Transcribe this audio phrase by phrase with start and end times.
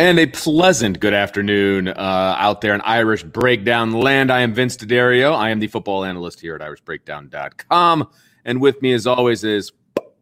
[0.00, 1.92] And a pleasant good afternoon uh,
[2.38, 4.32] out there in Irish Breakdown land.
[4.32, 5.36] I am Vince D'Addario.
[5.36, 8.08] I am the football analyst here at irishbreakdown.com.
[8.46, 9.72] And with me, as always, is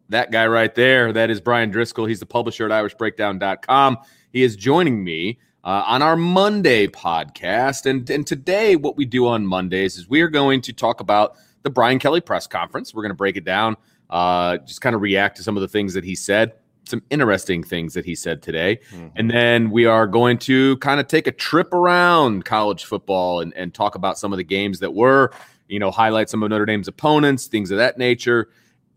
[0.09, 1.13] that guy right there.
[1.13, 2.07] That is Brian Driscoll.
[2.07, 3.99] He's the publisher at irishbreakdown.com.
[4.33, 7.85] He is joining me uh, on our Monday podcast.
[7.85, 11.37] And, and today, what we do on Mondays is we are going to talk about
[11.63, 12.93] the Brian Kelly press conference.
[12.93, 13.77] We're going to break it down,
[14.09, 16.51] uh, just kind of react to some of the things that he said
[16.89, 18.79] some interesting things that he said today.
[18.91, 19.07] Mm-hmm.
[19.15, 23.53] And then we are going to kind of take a trip around college football and,
[23.55, 25.31] and talk about some of the games that were,
[25.67, 28.49] you know, highlight some of Notre Dame's opponents, things of that nature.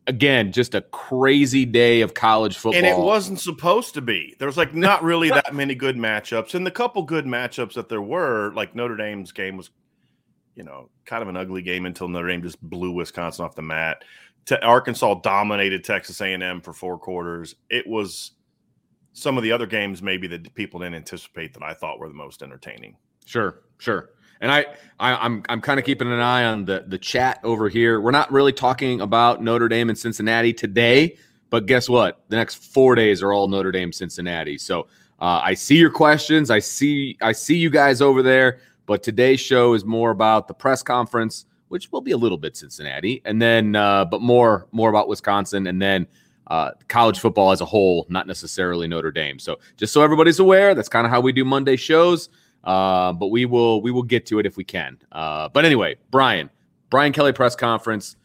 [0.09, 2.79] Again, just a crazy day of college football.
[2.79, 4.35] And it wasn't supposed to be.
[4.39, 6.55] There was like not really that many good matchups.
[6.55, 9.71] And the couple good matchups that there were, like Notre Dame's game was,
[10.57, 13.63] you know, kind of an ugly game until Notre Dame just blew Wisconsin off the
[13.63, 14.03] mat.
[14.63, 17.55] Arkansas dominated Texas A&M for four quarters.
[17.71, 18.33] It was
[19.13, 22.15] some of the other games maybe that people didn't anticipate that I thought were the
[22.15, 22.97] most entertaining.
[23.25, 24.11] Sure, sure.
[24.41, 24.67] And I,
[24.99, 28.01] I am I'm, I'm kind of keeping an eye on the the chat over here.
[28.01, 31.17] We're not really talking about Notre Dame and Cincinnati today,
[31.51, 32.25] but guess what?
[32.29, 34.59] The next four days are all Notre Dame Cincinnati.
[34.59, 34.89] So
[35.21, 36.51] uh, I see your questions.
[36.51, 38.59] I see I see you guys over there.
[38.87, 42.55] But today's show is more about the press conference which will be a little bit
[42.55, 46.07] Cincinnati, and then uh, but more more about Wisconsin, and then
[46.49, 49.39] uh, college football as a whole, not necessarily Notre Dame.
[49.39, 52.29] So just so everybody's aware, that's kind of how we do Monday shows.
[52.63, 54.99] Uh, but we will we will get to it if we can.
[55.13, 56.51] Uh, but anyway, Brian,
[56.91, 58.17] Brian Kelly press conference.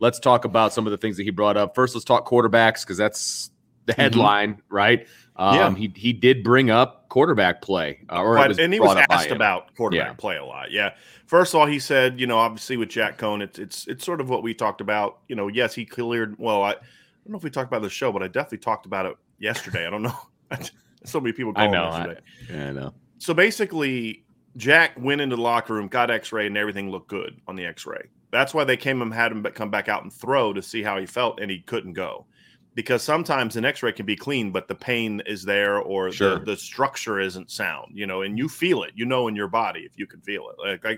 [0.00, 1.76] Let's talk about some of the things that he brought up.
[1.76, 3.52] First, let's talk quarterbacks because that's
[3.84, 4.00] the mm-hmm.
[4.00, 4.74] headline, mm-hmm.
[4.74, 5.06] right?
[5.36, 5.74] Um, yeah.
[5.74, 9.74] He he did bring up quarterback play, uh, or but, and he was asked about
[9.76, 10.14] quarterback yeah.
[10.14, 10.70] play a lot.
[10.70, 10.94] Yeah.
[11.26, 14.20] First of all, he said, you know, obviously with Jack Coan, it's it's it's sort
[14.20, 15.18] of what we talked about.
[15.28, 16.38] You know, yes, he cleared.
[16.38, 18.86] Well, I, I don't know if we talked about the show, but I definitely talked
[18.86, 19.86] about it yesterday.
[19.86, 20.18] I don't know.
[21.04, 21.52] so many people.
[21.56, 21.84] I know.
[21.84, 22.16] I,
[22.50, 22.94] yeah, I know.
[23.18, 24.24] So basically,
[24.56, 28.08] Jack went into the locker room, got X-ray, and everything looked good on the X-ray.
[28.30, 30.98] That's why they came and had him come back out and throw to see how
[30.98, 32.26] he felt, and he couldn't go
[32.76, 36.38] because sometimes an x-ray can be clean but the pain is there or sure.
[36.38, 39.48] the, the structure isn't sound you know and you feel it you know in your
[39.48, 40.90] body if you can feel it like I,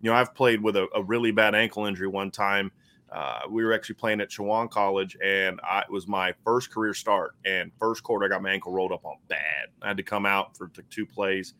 [0.00, 2.70] you know i've played with a, a really bad ankle injury one time
[3.12, 6.92] uh, we were actually playing at Chowan College, and I, it was my first career
[6.92, 7.36] start.
[7.44, 9.68] And first quarter, I got my ankle rolled up on bad.
[9.80, 11.54] I had to come out for two plays.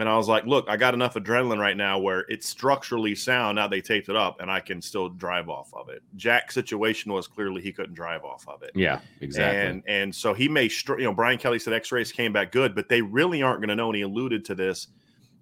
[0.00, 3.56] And I was like, look, I got enough adrenaline right now where it's structurally sound.
[3.56, 6.02] Now they taped it up and I can still drive off of it.
[6.16, 8.70] Jack's situation was clearly he couldn't drive off of it.
[8.74, 9.60] Yeah, exactly.
[9.60, 12.74] And and so he may, you know, Brian Kelly said x rays came back good,
[12.74, 13.88] but they really aren't going to know.
[13.88, 14.88] And he alluded to this.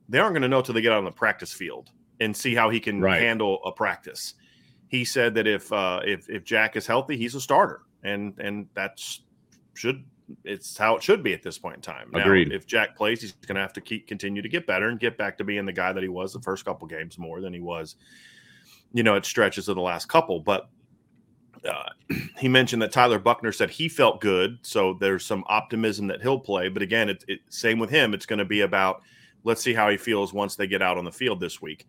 [0.08, 1.90] They aren't going to know till they get out on the practice field
[2.20, 3.20] and see how he can right.
[3.20, 4.34] handle a practice.
[4.88, 8.66] He said that if uh, if if Jack is healthy, he's a starter, and and
[8.74, 9.20] that's
[9.74, 10.04] should
[10.44, 12.10] it's how it should be at this point in time.
[12.12, 12.52] Now, Agreed.
[12.52, 15.16] If Jack plays, he's going to have to keep continue to get better and get
[15.16, 17.60] back to being the guy that he was the first couple games more than he
[17.60, 17.96] was,
[18.92, 20.40] you know, at stretches of the last couple.
[20.40, 20.68] But
[21.68, 21.88] uh,
[22.38, 26.38] he mentioned that Tyler Buckner said he felt good, so there's some optimism that he'll
[26.38, 26.68] play.
[26.68, 28.14] But again, it, it same with him.
[28.14, 29.02] It's going to be about
[29.44, 31.86] let's see how he feels once they get out on the field this week.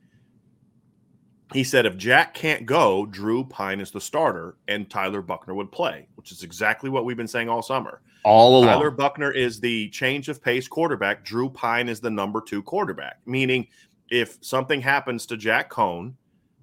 [1.52, 5.72] he said if Jack can't go, Drew Pyne is the starter and Tyler Buckner would
[5.72, 8.02] play, which is exactly what we've been saying all summer.
[8.24, 8.68] All along.
[8.68, 11.24] Tyler Buckner is the change of pace quarterback.
[11.24, 13.68] Drew Pyne is the number two quarterback, meaning
[14.10, 16.14] if something happens to Jack Coan,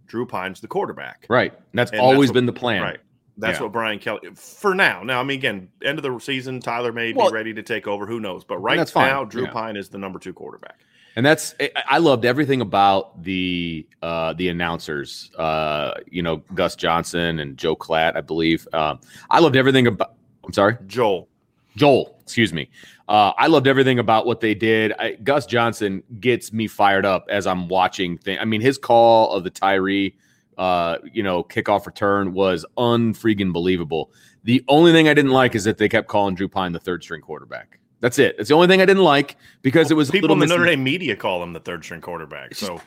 [0.06, 1.26] Drew Pyne's the quarterback.
[1.28, 1.52] Right.
[1.74, 2.82] That's And always that's what- been the plan.
[2.82, 2.98] Right.
[3.38, 3.64] That's Yeah.
[3.64, 5.02] what Brian Kelly for now.
[5.02, 7.86] Now, I mean, again, end of the season, Tyler may Well- be ready to take
[7.86, 8.06] over.
[8.06, 8.44] Who knows?
[8.44, 9.50] But right now, Drew Yeah.
[9.50, 10.78] Pyne is the number two quarterback.
[11.16, 15.30] And that's I- I loved everything about the uh the announcers.
[15.36, 18.68] Uh, you know, Gus Johnson and Joe Klatt, I believe.
[18.74, 19.00] Um,
[19.30, 20.12] I loved everything about
[20.44, 20.76] I'm sorry.
[20.86, 21.28] Joel,
[21.76, 22.68] Joel, excuse me.
[23.08, 24.92] Uh, I loved everything about what they did.
[24.98, 28.18] I, Gus Johnson gets me fired up as I'm watching.
[28.18, 28.38] Thing.
[28.38, 30.16] I mean, his call of the Tyree,
[30.58, 34.10] uh, you know, kickoff return was unfreaking believable.
[34.42, 37.02] The only thing I didn't like is that they kept calling Drew Pyne the third
[37.02, 37.78] string quarterback.
[38.00, 38.36] That's it.
[38.38, 40.54] It's the only thing I didn't like because it was a people little in the
[40.54, 42.54] Notre Dame media call him the third string quarterback.
[42.54, 42.80] So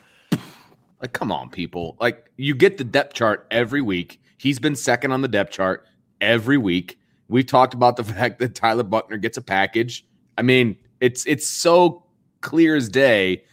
[1.00, 1.96] Like, come on, people.
[2.00, 4.20] Like, you get the depth chart every week.
[4.36, 5.86] He's been second on the depth chart
[6.20, 6.98] every week.
[7.30, 10.04] We've talked about the fact that Tyler Buckner gets a package.
[10.36, 12.04] I mean, it's it's so
[12.40, 13.44] clear as day.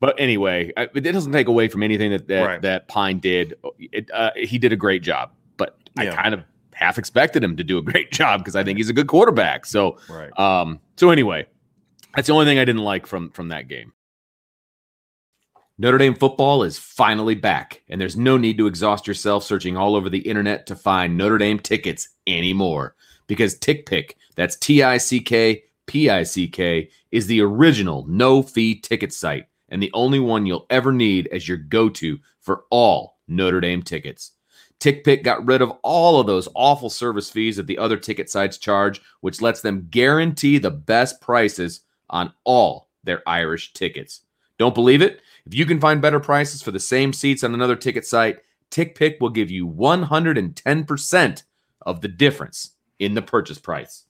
[0.00, 2.62] But anyway, I- it doesn't take away from anything that that, Right.
[2.62, 3.54] that Pyne did.
[3.78, 6.42] It, uh, he did a great job, but I kind of
[6.74, 9.64] half expected him to do a great job because I think he's a good quarterback.
[9.64, 10.36] So, right.
[10.38, 11.46] um, so anyway,
[12.14, 13.92] that's the only thing I didn't like from from that game.
[15.76, 19.96] Notre Dame football is finally back, and there's no need to exhaust yourself searching all
[19.96, 22.94] over the internet to find Notre Dame tickets anymore.
[23.26, 28.40] Because TickPick, that's T I C K P I C K, is the original no
[28.40, 32.66] fee ticket site and the only one you'll ever need as your go to for
[32.70, 34.30] all Notre Dame tickets.
[34.78, 38.58] TickPick got rid of all of those awful service fees that the other ticket sites
[38.58, 41.80] charge, which lets them guarantee the best prices
[42.10, 44.20] on all their Irish tickets.
[44.56, 45.20] Don't believe it?
[45.46, 48.38] If you can find better prices for the same seats on another ticket site,
[48.70, 51.42] TickPick will give you 110%
[51.82, 54.04] of the difference in the purchase price.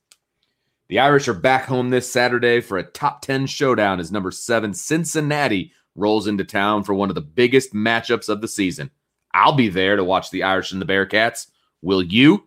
[0.88, 4.74] The Irish are back home this Saturday for a top 10 showdown as number 7
[4.74, 8.90] Cincinnati rolls into town for one of the biggest matchups of the season.
[9.32, 11.48] I'll be there to watch the Irish and the Bearcats.
[11.82, 12.46] Will you?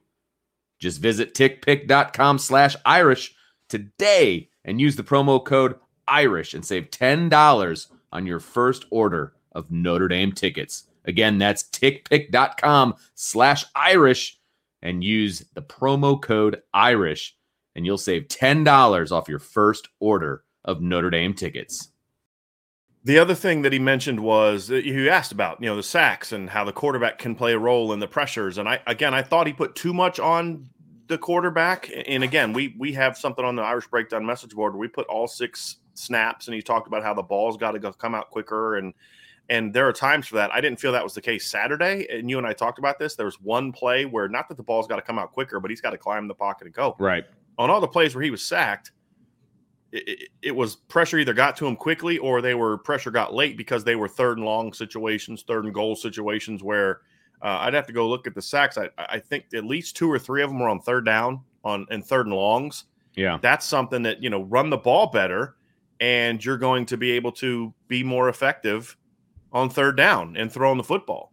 [0.80, 3.36] Just visit tickpick.com slash Irish
[3.68, 5.75] today and use the promo code
[6.07, 10.83] Irish and save $10 on your first order of Notre Dame tickets.
[11.06, 14.39] Again, that's tickpick.com slash Irish
[14.81, 17.38] and use the promo code Irish
[17.77, 21.89] and you'll save $10 off your first order of Notre Dame tickets.
[23.04, 26.33] The other thing that he mentioned was that you asked about, you know, the sacks
[26.33, 28.57] and how the quarterback can play a role in the pressures.
[28.57, 30.68] And I again, I thought he put too much on
[31.07, 31.89] the quarterback.
[32.07, 35.07] And again, we we have something on the Irish Breakdown message board where we put
[35.07, 38.29] all six snaps, and he talked about how the ball's got to go come out
[38.29, 38.77] quicker.
[38.77, 38.94] And
[39.49, 40.51] and there are times for that.
[40.51, 42.05] I didn't feel that was the case Saturday.
[42.09, 43.15] And you and I talked about this.
[43.15, 45.69] There was one play where not that the ball's got to come out quicker, but
[45.71, 47.23] he's got to climb the pocket and go Right.
[47.57, 48.91] on all the plays where he was sacked,
[49.94, 53.33] it, it, it was pressure either got to him quickly or they were pressure got
[53.33, 57.01] late because they were third and long situations, third and goal situations where
[57.41, 58.77] uh, I'd have to go look at the sacks.
[58.77, 61.85] I, I think at least two or three of them were on third down on
[61.89, 62.83] and third and longs.
[63.15, 63.38] Yeah.
[63.41, 65.55] That's something that you know run the ball better,
[65.99, 68.97] and you're going to be able to be more effective
[69.51, 71.31] on third down and throwing the football.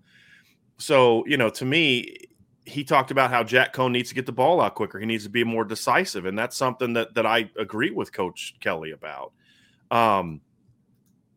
[0.78, 2.16] So you know, to me,
[2.64, 4.98] he talked about how Jack Coan needs to get the ball out quicker.
[4.98, 8.54] He needs to be more decisive, and that's something that that I agree with Coach
[8.60, 9.32] Kelly about.
[9.90, 10.40] Um,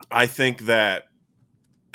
[0.10, 1.04] I think that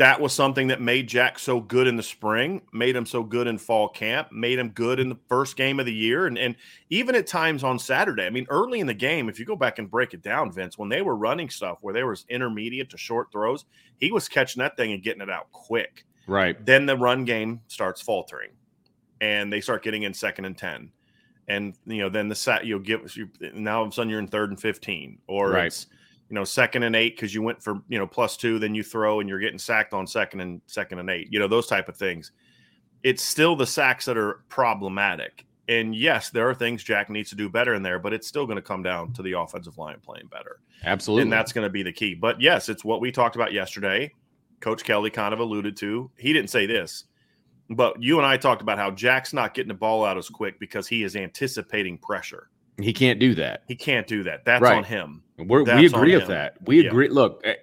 [0.03, 3.47] that was something that made Jack so good in the spring, made him so good
[3.47, 6.57] in fall camp, made him good in the first game of the year, and and
[6.91, 8.27] even at times on Saturday.
[8.27, 10.77] I mean, early in the game, if you go back and break it down, Vince,
[10.77, 13.65] when they were running stuff where there was intermediate to short throws,
[13.99, 16.65] he was catching that thing and getting it out quick Right.
[16.67, 18.51] then the run game starts faltering
[19.21, 20.91] and they start getting in second and 10
[21.49, 24.19] and you know then the set you'll give you now all of a sudden you're
[24.21, 25.67] in third and 15 or Right.
[25.67, 25.87] it's
[26.33, 28.83] you know second and eight because you went for you know plus two then you
[28.83, 31.89] throw and you're getting sacked on second and second and eight you know those type
[31.89, 32.33] of things
[33.05, 37.37] it's still the sacks that are problematic and yes there are things jack needs to
[37.37, 39.99] do better in there but it's still going to come down to the offensive line
[40.03, 41.23] playing better Absolutely.
[41.23, 42.15] and that's going to be the key.
[42.15, 44.13] But yes, it's what we talked about yesterday.
[44.61, 46.11] Coach Kelly kind of alluded to.
[46.17, 47.05] He didn't say this,
[47.71, 50.59] but you and I talked about how Jack's not getting the ball out as quick
[50.61, 52.49] because he is anticipating pressure.
[52.81, 53.63] He can't do that.
[53.69, 54.45] He can't do that.
[54.45, 54.77] That's Right.
[54.79, 55.23] on him.
[55.39, 56.31] We're, we That's on agree with him.
[56.31, 56.57] that.
[56.65, 56.89] We Yeah.
[56.89, 57.09] agree.
[57.09, 57.55] Look, eh,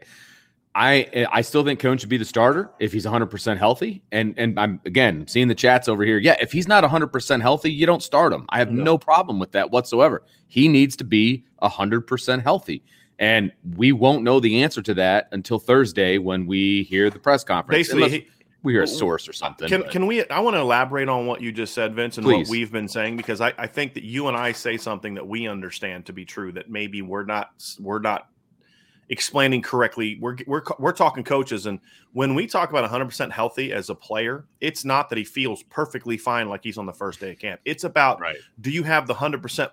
[0.75, 4.03] I I still think Coan should be the starter if he's 100% healthy.
[4.11, 6.19] And and I'm again seeing the chats over here.
[6.19, 8.45] Yeah, if he's not 100% healthy, you don't start him.
[8.49, 8.83] I have No.
[8.83, 10.23] no problem with that whatsoever.
[10.47, 12.83] He needs to be 100% healthy.
[13.17, 17.43] And we won't know the answer to that until Thursday when we hear the press
[17.43, 17.77] conference.
[17.77, 18.27] Basically, Unless- he,
[18.63, 19.67] we hear a source or something.
[19.69, 20.27] Can but- can we?
[20.29, 22.47] I want to elaborate on what you just said, Vince, and Please.
[22.47, 25.27] what we've been saying because I, I think that you and I say something that
[25.27, 28.27] we understand to be true that maybe we're not we're not
[29.09, 30.17] explaining correctly.
[30.21, 31.79] We're we're we're talking coaches, and
[32.13, 35.63] when we talk about 100 percent healthy as a player, it's not that he feels
[35.63, 37.61] perfectly fine like he's on the first day of camp.
[37.65, 38.37] It's about right?
[38.59, 39.71] do you have the 100 percent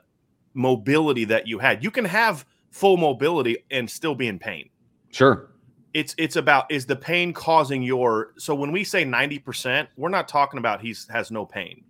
[0.54, 1.82] mobility that you had?
[1.82, 4.68] You can have full mobility and still be in pain
[5.10, 5.48] Sure.
[5.96, 10.28] It's it's about is the pain causing your so when we say 90% we're not
[10.28, 11.82] talking about he's has no pain.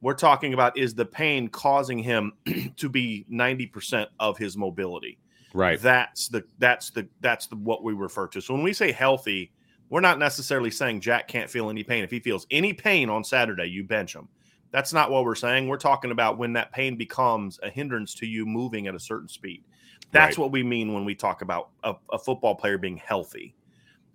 [0.00, 2.34] We're talking about is the pain causing him
[2.76, 5.18] to be 90% of his mobility?
[5.52, 5.80] Right.
[5.80, 8.40] that's the that's the that's the what we refer to.
[8.40, 9.50] So when we say healthy
[9.90, 12.04] we're not necessarily saying jack can't feel any pain.
[12.04, 14.28] If he feels any pain on saturday you bench him.
[14.70, 15.66] That's not what we're saying.
[15.66, 19.26] We're talking about when that pain becomes a hindrance to you moving at a certain
[19.26, 19.64] speed
[20.12, 20.38] that's Right.
[20.38, 23.54] what we mean when we talk about a, a football player being healthy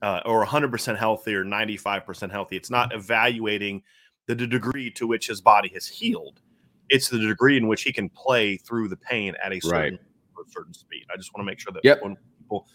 [0.02, 2.58] uh, or 100% healthy or 95% healthy.
[2.58, 3.84] It's not evaluating
[4.28, 6.42] the degree to which his body has healed.
[6.90, 10.00] It's the degree in which he can play through the pain at a certain,
[10.38, 11.06] a certain speed.
[11.14, 12.02] I just want to make sure that Yep.
[12.02, 12.68] when people,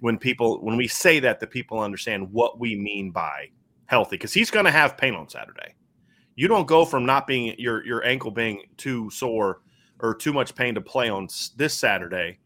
[0.00, 3.50] when people, when we say that, the people understand what we mean by
[3.86, 5.74] healthy because he's going to have pain on Saturday.
[6.36, 9.62] You don't go from not being your your ankle being too sore
[10.00, 12.38] or too much pain to play on this Saturday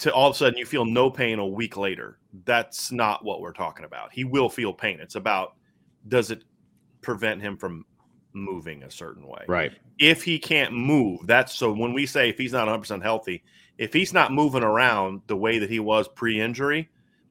[0.00, 2.18] to all of a sudden you feel no pain a week later.
[2.44, 4.12] That's not what we're talking about.
[4.12, 4.98] He will feel pain.
[5.00, 5.54] It's about
[6.08, 6.44] does it
[7.02, 7.84] prevent him from
[8.32, 9.44] moving a certain way?
[9.46, 9.72] Right.
[9.98, 13.42] If he can't move, that's so when we say if he's not 100% healthy,
[13.76, 16.88] if he's not moving around the way that he was pre injury,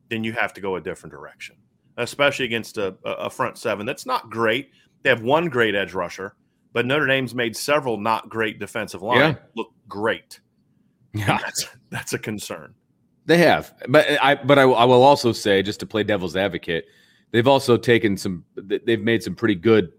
[0.09, 1.55] then you have to go a different direction,
[1.97, 4.71] especially against a, a front seven that's not great.
[5.01, 6.35] They have one great edge rusher,
[6.73, 9.35] but Notre Dame's made several not great defensive line Yeah.
[9.55, 10.39] look great.
[11.13, 11.39] Yeah.
[11.41, 12.73] That's, that's a concern.
[13.25, 16.85] They have, but I but I, I will also say just to play devil's advocate,
[17.31, 18.43] they've also taken some.
[18.55, 19.91] They've made some pretty good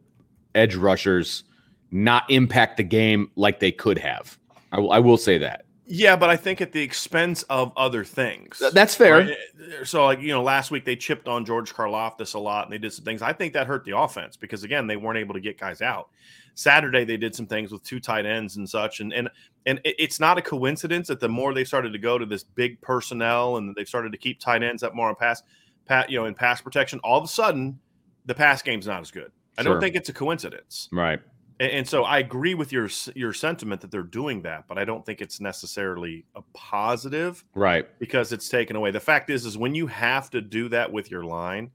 [0.54, 1.44] edge rushers
[1.92, 4.36] not impact the game like they could have.
[4.72, 5.64] I, will- I will say that.
[5.86, 8.58] Yeah, but I think at the expense of other things.
[8.60, 9.18] Th- That's fair.
[9.18, 9.30] Right?
[9.30, 12.72] Eh, so, like you know, last week they chipped on George Karlaftis a lot, and
[12.72, 13.22] they did some things.
[13.22, 16.08] I think that hurt the offense because again, they weren't able to get guys out.
[16.54, 19.28] Saturday they did some things with two tight ends and such, and and
[19.66, 22.80] and it's not a coincidence that the more they started to go to this big
[22.80, 25.42] personnel and they started to keep tight ends up more on pass,
[25.86, 27.78] pat you know, in pass protection, all of a sudden
[28.26, 29.30] the pass game's not as good.
[29.58, 29.72] I Sure.
[29.74, 30.88] don't think it's a coincidence.
[30.92, 31.20] Right.
[31.58, 34.84] And, and so I agree with your your sentiment that they're doing that, but I
[34.86, 37.86] don't think it's necessarily a positive Right.
[37.98, 38.90] because it's taken away.
[38.92, 41.70] The fact is, is when you have to do that with your line,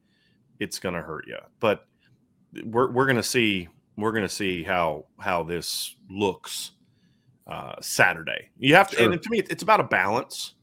[0.60, 1.38] it's going to hurt you.
[1.60, 1.86] But
[2.63, 6.72] we're we're going to see we're going to see how how this looks
[7.48, 8.50] uh, Saturday.
[8.58, 9.12] You have to, Sure.
[9.12, 10.54] and to me, it's about a balance.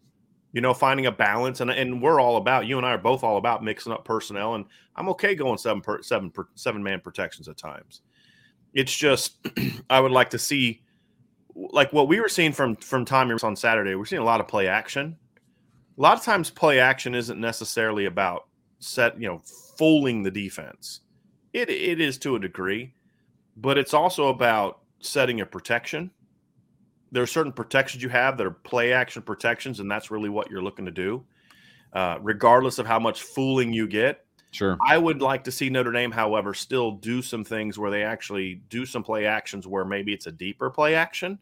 [0.55, 2.67] You know, finding a balance, and and we're all about.
[2.67, 5.81] You and I are both all about mixing up personnel, and I'm okay going seven
[5.81, 8.03] per seven per, seven man protections at times.
[8.75, 9.37] It's just
[9.91, 10.83] I would like to see
[11.55, 13.95] like what we were seeing from from Tommy on Saturday.
[13.95, 15.17] We're seeing a lot of play action.
[15.97, 18.47] A lot of times, play action isn't necessarily about
[18.79, 19.41] set you know
[19.79, 21.01] fooling the defense.
[21.55, 22.93] It it is to a degree,
[23.57, 26.11] but it's also about setting a protection.
[27.13, 30.51] There are certain protections you have that are play action protections, and that's really what
[30.51, 31.25] you're looking to do,
[31.93, 34.25] uh, regardless of how much fooling you get.
[34.51, 34.77] Sure.
[34.87, 38.63] I would like to see Notre Dame, however, still do some things where they actually
[38.69, 41.39] do some play actions where maybe it's a deeper play action,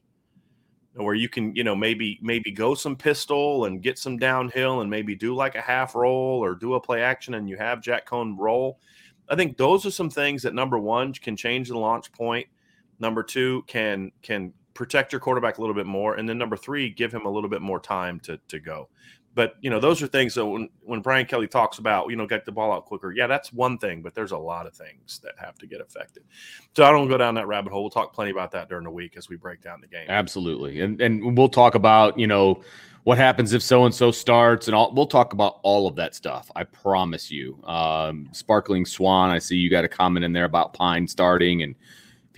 [0.95, 4.91] where you can, you know, maybe maybe go some pistol and get some downhill and
[4.91, 8.09] maybe do like a half roll or do a play action and you have Jack
[8.09, 8.79] Coan roll.
[9.29, 12.47] I think those are some things that number one can change the launch point.
[13.01, 16.91] Number two can can protect your quarterback a little bit more, and then number three,
[16.91, 18.89] give him a little bit more time to to go
[19.35, 22.27] but you know those are things that when, when brian kelly talks about you know
[22.27, 25.21] get the ball out quicker yeah that's one thing but there's a lot of things
[25.23, 26.25] that have to get affected
[26.75, 28.91] so i don't go down that rabbit hole we'll talk plenty about that during the
[28.91, 30.81] week as we break down the game Absolutely.
[30.81, 32.63] And and we'll talk about, you know,
[33.05, 36.15] what happens if so and so starts and all we'll talk about all of that
[36.15, 36.51] stuff.
[36.55, 37.63] I promise you.
[37.65, 41.75] Um Sparkling Swan, I see you got a comment in there about Pyne starting and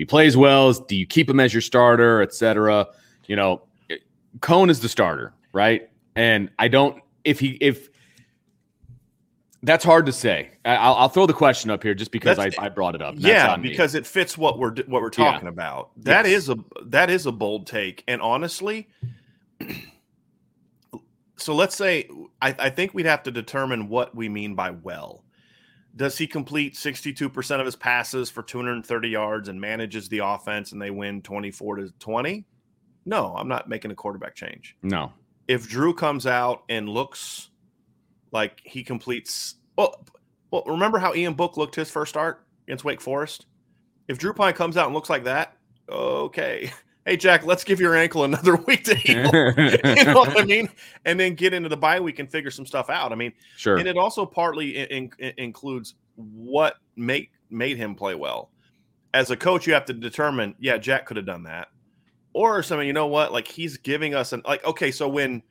[0.02, 2.88] he plays well, do you keep him as your starter, etc.
[3.28, 3.62] You know,
[4.40, 5.88] Coan is the starter, right?
[6.16, 7.88] And I don't if he if
[9.62, 10.50] that's hard to say.
[10.64, 13.14] I'll, I'll throw the question up here just because I, I brought it up.
[13.14, 15.30] That's yeah because it fits what we're what we're Yeah.
[15.35, 16.35] talking about That Yes.
[16.35, 16.56] is a
[16.87, 18.88] that is a bold take and honestly
[21.37, 22.09] so let's say
[22.40, 25.25] I, I think we'd have to determine what we mean by well
[25.94, 30.80] does he complete 62% of his passes for 230 yards and manages the offense and
[30.80, 32.44] they win 24 to 20
[33.04, 35.12] no i'm not making a quarterback change no.
[35.49, 37.50] if Drew comes out and looks
[38.30, 40.04] like he completes well,
[40.50, 42.46] well remember how Ian Book looked his first start?
[42.66, 43.46] against Wake Forest.
[44.08, 45.56] If Drew Pyne comes out and looks like that,
[45.88, 46.72] okay.
[47.04, 49.25] Hey Jack, let's give your ankle another week to heal.
[49.26, 50.68] you know what I mean?
[51.04, 53.11] And then get into the bye week and figure some stuff out.
[53.11, 53.76] I mean, sure.
[53.76, 58.50] And it also partly in, in, includes what made made him play well.
[59.14, 61.68] As a coach, you have to determine, yeah, Jack could have done that,
[62.32, 62.87] or something.
[62.87, 63.32] You know what?
[63.32, 64.64] Like he's giving us an like.
[64.64, 65.42] Okay, so when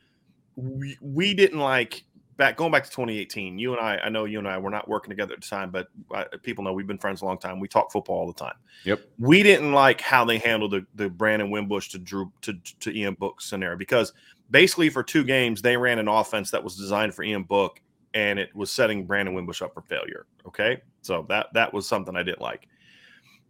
[0.55, 2.03] we, we didn't like
[2.41, 4.89] back going back to 2018 you and i i know you and i were not
[4.89, 7.59] working together at the time but uh, people know we've been friends a long time.
[7.59, 8.55] We talk football all the time.
[8.83, 9.01] Yep.
[9.19, 13.13] We didn't like how they handled the, the brandon wimbush to drew to, to ian
[13.13, 14.13] book scenario because
[14.49, 17.79] basically for two games they ran an offense that was designed for ian book
[18.15, 20.81] and it was setting brandon wimbush up for failure okay?
[21.03, 22.67] So that that was something i didn't like.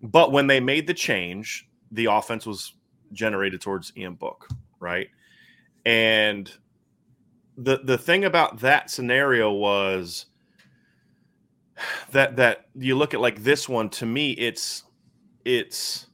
[0.03, 2.73] But when they made the change the offense was
[3.13, 4.49] generated towards ian book
[4.81, 5.07] right?
[5.85, 6.51] And
[7.63, 10.25] the the thing about that scenario was
[12.11, 14.83] that that you look at like this one to me it's
[15.45, 16.07] it's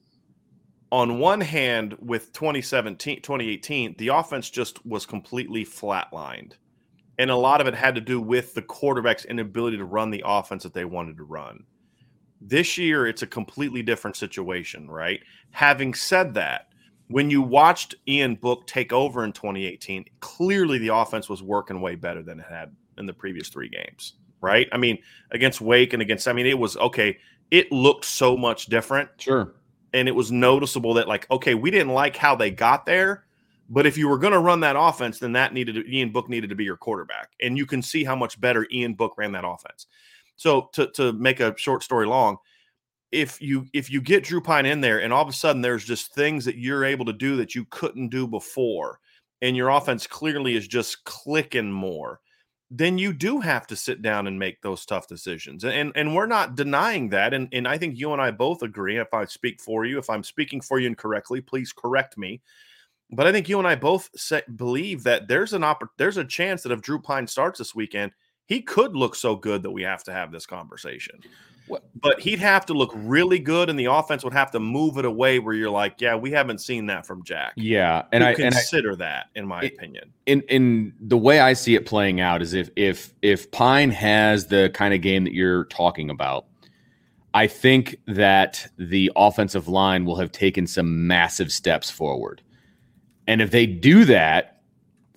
[0.92, 6.54] on one hand with 2017 2018 the offense just was completely flatlined.
[7.20, 10.24] And a lot of it had to do with the quarterback's inability to run the
[10.24, 11.64] offense that they wanted to run.
[12.40, 15.22] This year it's a completely different situation right?
[15.52, 16.67] Having said that
[17.08, 21.96] when you watched Ian Book take over in 2018, clearly the offense was working way
[21.96, 24.68] better than it had in the previous three games, right?
[24.72, 24.98] I mean,
[25.32, 27.18] against Wake and against, I mean, it was okay.
[27.52, 29.10] It looked so much different.
[29.18, 29.54] Sure.
[29.94, 33.24] And it was noticeable that, like, okay, we didn't like how they got there,
[33.70, 36.28] but if you were going to run that offense, then that needed to, Ian Book
[36.30, 37.32] needed to be your quarterback.
[37.42, 39.88] And you can see how much better Ian Book ran that offense.
[40.36, 42.38] So to, to make a short story long,
[43.12, 45.86] if you if you get Drew Pyne in there and all of a sudden there's
[45.86, 49.00] just things that you're able to do that you couldn't do before,
[49.42, 52.20] and your offense clearly is just clicking more,
[52.70, 55.64] then you do have to sit down and make those tough decisions.
[55.64, 57.34] And and we're not denying that.
[57.34, 58.98] And and I think you and I both agree.
[58.98, 62.42] If I speak for you, if I'm speaking for you incorrectly, please correct me.
[63.10, 66.26] But I think you and I both say, believe that there's an oppor- there's a
[66.26, 68.12] chance that if Drew Pyne starts this weekend,
[68.48, 71.20] he could look so good that we have to have this conversation.
[71.96, 75.04] But he'd have to look really good, and the offense would have to move it
[75.04, 77.54] away where you're like, yeah, we haven't seen that from Jack.
[77.58, 80.14] Yeah, and you I consider and I, that, in my it, opinion.
[80.26, 84.48] In in the way I see it playing out is if if if Pyne has
[84.48, 86.46] the kind of game that you're talking about,
[87.34, 92.42] I think that the offensive line will have taken some massive steps forward,
[93.28, 94.62] and if they do that,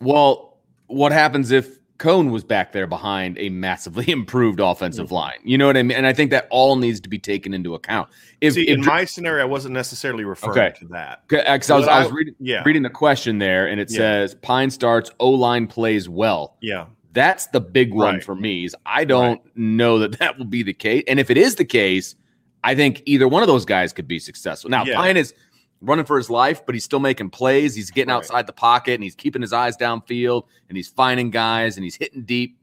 [0.01, 5.15] well, what happens if Coan was back there behind a massively improved offensive mm-hmm.
[5.15, 5.39] line.
[5.45, 5.97] You know what I mean?
[5.97, 8.09] And I think that all needs to be taken into account.
[8.41, 10.79] If, See, if in my scenario, I wasn't necessarily referring okay.
[10.81, 11.23] to that.
[11.29, 12.63] Because I was, I was reading, yeah.
[12.65, 13.99] reading the question there, and it yeah.
[13.99, 16.57] says Pyne starts, O line plays well.
[16.61, 16.87] Yeah.
[17.13, 18.25] That's the big one right.
[18.25, 18.65] for me.
[18.65, 19.57] Is I don't right.
[19.57, 21.05] know that that will be the case.
[21.07, 22.15] And if it is the case,
[22.65, 24.71] I think either one of those guys could be successful.
[24.71, 24.97] Now, yeah.
[24.97, 25.35] Pyne is–
[25.81, 27.75] running for his life, but he's still making plays.
[27.75, 28.17] He's getting right.
[28.17, 31.97] outside the pocket and he's keeping his eyes downfield and he's finding guys and he's
[31.97, 32.59] hitting deep.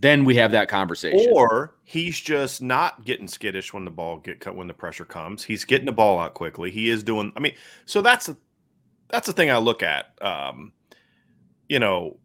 [0.00, 1.30] Then we have that conversation.
[1.32, 5.44] Or he's just not getting skittish when the ball get cut when the pressure comes.
[5.44, 6.72] He's getting the ball out quickly.
[6.72, 7.32] He is doing.
[7.36, 7.54] I mean,
[7.86, 8.36] so that's a,
[9.08, 10.06] that's the thing I look at.
[10.20, 10.72] Um,
[11.68, 12.16] you know,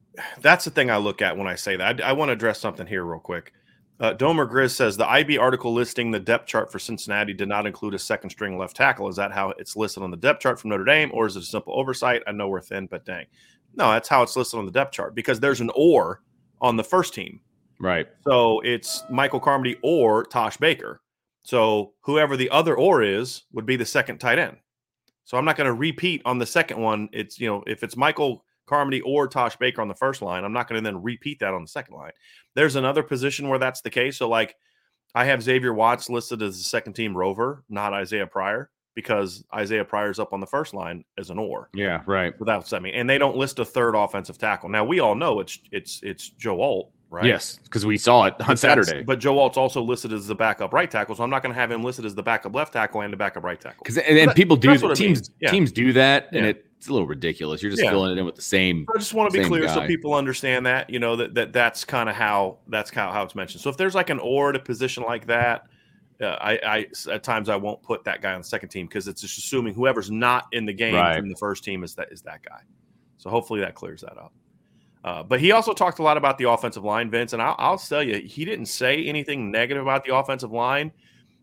[0.41, 2.03] that's the thing I look at when I say that.
[2.03, 3.53] I, I want to address something here real quick.
[3.99, 7.65] Uh, Domer Grizz says the IB article listing the depth chart for Cincinnati did not
[7.65, 9.07] include a second string left tackle.
[9.07, 11.41] Is that how it's listed on the depth chart from Notre Dame, or is it
[11.41, 12.21] a simple oversight?
[12.27, 13.25] I know we're thin, but dang.
[13.75, 16.21] No, that's how it's listed on the depth chart because there's an or
[16.61, 17.39] on the first team.
[17.79, 18.07] Right.
[18.27, 21.01] So it's Michael Carmody or Tosh Baker.
[21.43, 24.57] So whoever the other or is would be the second tight end.
[25.23, 27.09] So I'm not going to repeat on the second one.
[27.13, 30.43] It's, you know, if it's Michael Carmody or Tosh Baker on the first line.
[30.43, 32.11] I'm not going to then repeat that on the second line.
[32.53, 34.17] There's another position where that's the case.
[34.17, 34.55] So, like,
[35.15, 39.85] I have Xavier Watts listed as the second team rover, not Isaiah Pryor, because Isaiah
[39.85, 41.69] Pryor's up on the first line as an or.
[41.73, 42.37] Yeah, right.
[42.39, 44.69] Without semi, and they don't list a third offensive tackle.
[44.69, 47.25] Now we all know it's it's it's Joe Alt, right?
[47.25, 49.03] Yes, because we saw it on Saturday.
[49.03, 51.59] But Joe Alt's also listed as the backup right tackle, so I'm not going to
[51.59, 53.83] have him listed as the backup left tackle and the backup right tackle.
[53.83, 55.51] Because and, and people do teams yeah.
[55.51, 57.61] teams do that, and it it's a little ridiculous.
[57.61, 57.89] You're just yeah.
[57.89, 58.85] filling it in with the same.
[58.93, 59.73] I just want to be clear guy.
[59.73, 63.15] so people understand that you know that, that that's kind of how that's kind of
[63.15, 63.61] how it's mentioned.
[63.61, 65.65] So if there's like an or at a position like that,
[66.21, 69.07] uh, I, I at times I won't put that guy on the second team because
[69.07, 71.17] it's just assuming whoever's not in the game right.
[71.17, 72.61] from the first team is that is that guy.
[73.17, 74.31] So hopefully that clears that up.
[75.03, 77.77] Uh, but he also talked a lot about the offensive line, Vince, and I'll, I'll
[77.77, 80.91] tell you, he didn't say anything negative about the offensive line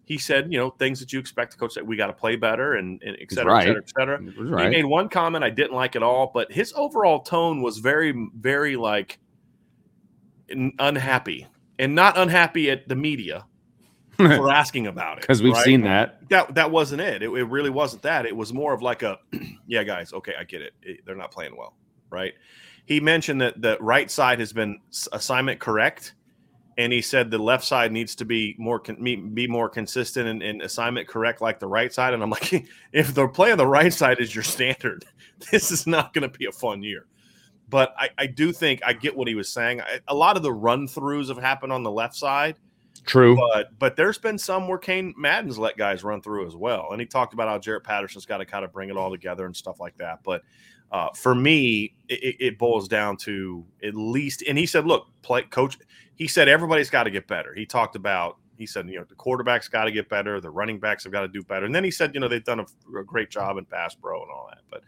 [0.04, 2.36] he said, you know, things that you expect the coach that we got to play
[2.36, 3.68] better and, and et cetera, right.
[3.68, 4.44] et cetera, et cetera.
[4.44, 4.64] Right.
[4.64, 8.28] He made one comment I didn't like at all, but his overall tone was very,
[8.36, 9.18] very like
[10.50, 11.46] unhappy
[11.78, 13.46] and not unhappy at the media,
[14.16, 15.64] for asking about it because we've right?
[15.64, 16.20] seen that.
[16.28, 17.22] that that wasn't it.
[17.22, 17.30] it.
[17.30, 18.26] It really wasn't that.
[18.26, 19.18] It was more of like a,
[19.66, 20.72] yeah, guys, okay, I get it.
[20.82, 21.74] It- They're not playing well,
[22.10, 22.32] right?
[22.86, 24.78] He mentioned that the right side has been
[25.12, 26.14] assignment correct,
[26.76, 30.62] and he said the left side needs to be more be more consistent and, and
[30.62, 32.14] assignment correct like the right side.
[32.14, 35.04] And I'm like, if the play on the right side is your standard,
[35.50, 37.06] this is not going to be a fun year.
[37.68, 39.80] But I, I do think I get what he was saying.
[39.80, 42.56] I, a lot of the run throughs have happened on the left side
[43.04, 43.36] True.
[43.36, 47.00] but but there's been some where Cain Madden's let guys run through as well, and
[47.00, 49.54] he talked about how Jarrett Patterson's got to kind of bring it all together and
[49.54, 50.20] stuff like that.
[50.22, 50.42] But
[50.94, 55.42] uh, for me, it, it boils down to at least, and he said, "Look, play
[55.42, 55.76] coach."
[56.14, 57.52] He said everybody's got to get better.
[57.52, 60.78] He talked about he said you know the quarterbacks got to get better, the running
[60.78, 62.66] backs have got to do better, and then he said you know they've done a,
[62.98, 64.82] a great job in pass pro and all that, but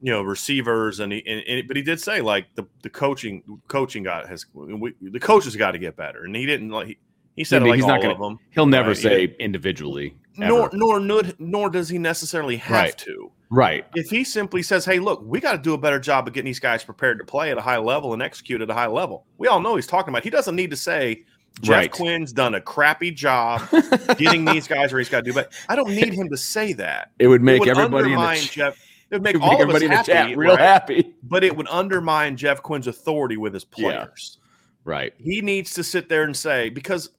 [0.00, 3.44] you know receivers and, he, and, and but he did say like the the coaching
[3.68, 6.88] coaching got has we, the coaches got to get better, and he didn't like.
[6.88, 6.98] He,
[7.36, 8.38] he said Yeah, like he's all not gonna- of them.
[8.50, 10.16] He'll never Right, say individually.
[10.36, 10.76] Nor, ever.
[10.76, 12.98] nor, nor, nor does he necessarily have Right.
[12.98, 13.30] to.
[13.54, 13.84] Right.
[13.94, 16.46] If he simply says, "Hey, look, we got to do a better job of getting
[16.46, 19.26] these guys prepared to play at a high level and execute at a high level,"
[19.36, 20.24] we all know he's talking about.
[20.24, 21.24] He doesn't need to say
[21.60, 21.90] Jeff Right.
[21.92, 23.60] Quinn's done a crappy job
[24.16, 25.34] getting these guys where he's got to do.
[25.34, 27.10] But I don't need him to say that.
[27.18, 28.78] It would It make would everybody in the, ch- Jeff.
[29.10, 30.58] It would it make would all make everybody in the happy, chat real right?
[30.60, 31.14] happy.
[31.22, 33.90] But it would undermine Jeff Quinn's authority with his Yeah.
[34.06, 34.38] players.
[34.84, 35.12] Right.
[35.18, 37.10] he needs to sit there and say because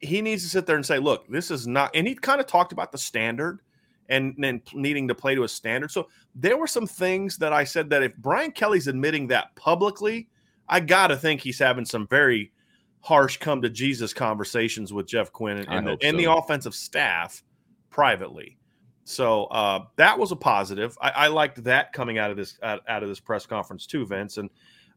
[0.00, 1.92] he needs to sit there and say, look, this is not.
[1.94, 3.60] And he kind of talked about the standard
[4.10, 5.90] and then needing to play to a standard.
[5.90, 10.28] So there were some things that I said that if Brian Kelly's admitting that publicly,
[10.68, 12.52] I got to think he's having some very
[13.00, 16.74] harsh come to Jesus conversations with Jeff Quinn and, and, the, hope and the offensive
[16.74, 17.42] staff
[17.88, 18.58] privately.
[19.04, 20.96] So uh, that was a positive.
[21.00, 24.06] I, I liked that coming out of this out, out of this press conference too,
[24.06, 24.36] Vince.
[24.36, 24.50] And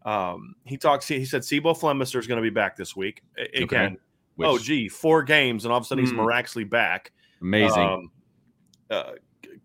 [0.06, 1.08] um, he talks.
[1.08, 3.24] He said C'Bo Flemister is going to be back this week
[3.56, 3.98] again.
[4.36, 6.18] Which, oh, gee, four games, and all of a sudden he's Mm.
[6.18, 7.12] miraculously back.
[7.42, 7.80] amazing.
[7.80, 8.12] Um,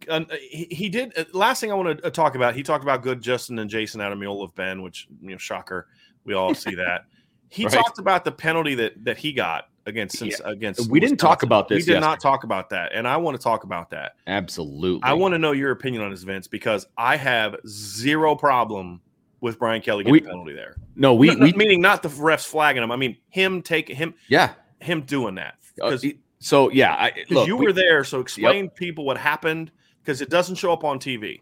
[0.08, 1.12] uh, he, he did.
[1.16, 4.00] Uh, last thing I want to talk about, he talked about good Justin and Jason
[4.00, 5.88] Adamiol of Ben, which you know, shocker.
[6.24, 7.04] We all see that.
[7.50, 7.72] He Right.
[7.72, 10.90] talked about the penalty that that he got against since against.
[10.90, 13.42] We didn't talk about this We did not talk about that, and I want to
[13.42, 14.16] talk about that.
[14.26, 15.00] Absolutely.
[15.02, 19.00] I want to know your opinion on this, Vince, because I have zero problem
[19.40, 20.76] with Brian Kelly getting We- a penalty there.
[20.96, 22.90] no, we, No- no, we, meaning not the refs flagging him.
[22.90, 24.50] I mean him taking him yeah.
[24.80, 26.04] him doing that Uh, because
[26.40, 28.04] so yeah, I, look, you we- were there.
[28.04, 29.70] So explain people what happened
[30.02, 31.40] because it doesn't show up on TV.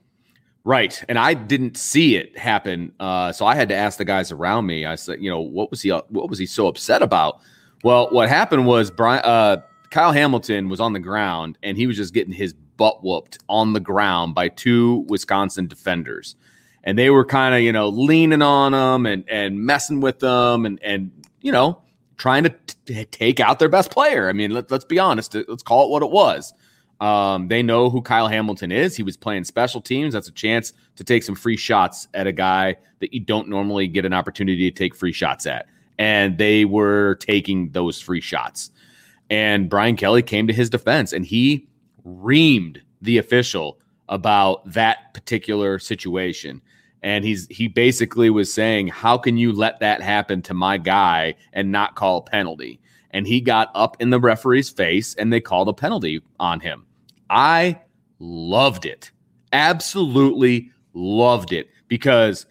[0.64, 1.00] Right.
[1.08, 2.90] And I didn't see it happen.
[2.98, 4.84] Uh, so I had to ask the guys around me.
[4.84, 7.40] I said, you know, what was he what was he so upset about?
[7.84, 9.58] Well, what happened was Brian uh,
[9.90, 13.74] Kyle Hamilton was on the ground and he was just getting his butt whooped on
[13.74, 16.34] the ground by two Wisconsin defenders.
[16.82, 20.66] And they were kind of, you know, leaning on him and and messing with them
[20.66, 21.80] and and you know,
[22.16, 22.54] trying to
[22.86, 24.28] t- take out their best player.
[24.28, 25.34] I mean, let, let's be honest.
[25.34, 26.54] Let's call it what it was.
[27.00, 28.96] Um, they know who Kyle Hamilton is.
[28.96, 30.14] He was playing special teams.
[30.14, 33.86] That's a chance to take some free shots at a guy that you don't normally
[33.86, 35.66] get an opportunity to take free shots at.
[35.98, 38.70] And they were taking those free shots.
[39.28, 41.66] And Brian Kelly came to his defense and he
[42.06, 46.62] reamed the official about that particular situation.
[47.06, 51.36] And he's he basically was saying, How can you let that happen to my guy
[51.52, 52.80] and not call a penalty?
[53.12, 56.84] And he got up in the referee's face and they called a penalty on him.
[57.30, 57.78] I
[58.18, 59.12] loved it.
[59.52, 62.46] Absolutely loved it because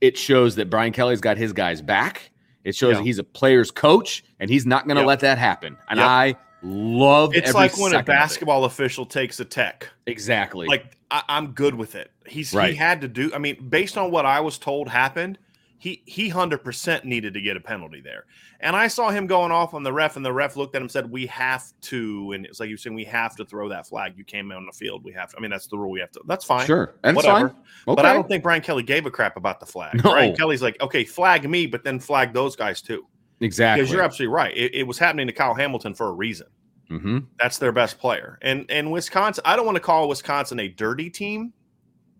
[0.00, 2.30] it shows that Brian Kelly's got his guys back.
[2.64, 2.98] It shows Yeah.
[2.98, 5.08] that he's a player's coach and he's not going to Yep.
[5.08, 5.76] let that happen.
[5.88, 6.06] And Yep.
[6.08, 9.88] I loved It's like when a basketball official takes a tech.
[10.06, 10.66] Exactly.
[10.66, 12.10] Like I, I'm good with it.
[12.26, 12.70] He's Right.
[12.70, 13.30] he had to do.
[13.34, 15.38] I mean, based on what I was told happened,
[15.78, 18.24] he he hundred percent needed to get a penalty there.
[18.60, 20.84] And I saw him going off on the ref, and the ref looked at him
[20.84, 23.86] and said, "We have to." And it's like you're saying, "We have to throw that
[23.86, 24.14] flag.
[24.16, 25.04] You came on the field.
[25.04, 25.90] We have to." I mean, that's the rule.
[25.90, 26.22] We have to.
[26.26, 26.66] That's fine.
[26.66, 26.94] sure.
[27.02, 27.48] That's Whatever.
[27.50, 27.56] fine.
[27.88, 27.94] Okay.
[27.94, 29.96] But I don't think Brian Kelly gave a crap about the flag.
[30.02, 30.10] No.
[30.12, 33.06] Brian Kelly's like, okay, flag me, but then flag those guys too.
[33.40, 33.82] exactly.
[33.82, 34.56] Because you're absolutely right.
[34.56, 36.46] It, it was happening to Kyle Hamilton for a reason.
[36.88, 38.38] Hmm That's their best player.
[38.42, 41.52] And and Wisconsin, I don't want to call Wisconsin a dirty team,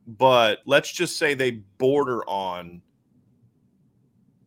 [0.07, 2.83] but let's just say they border on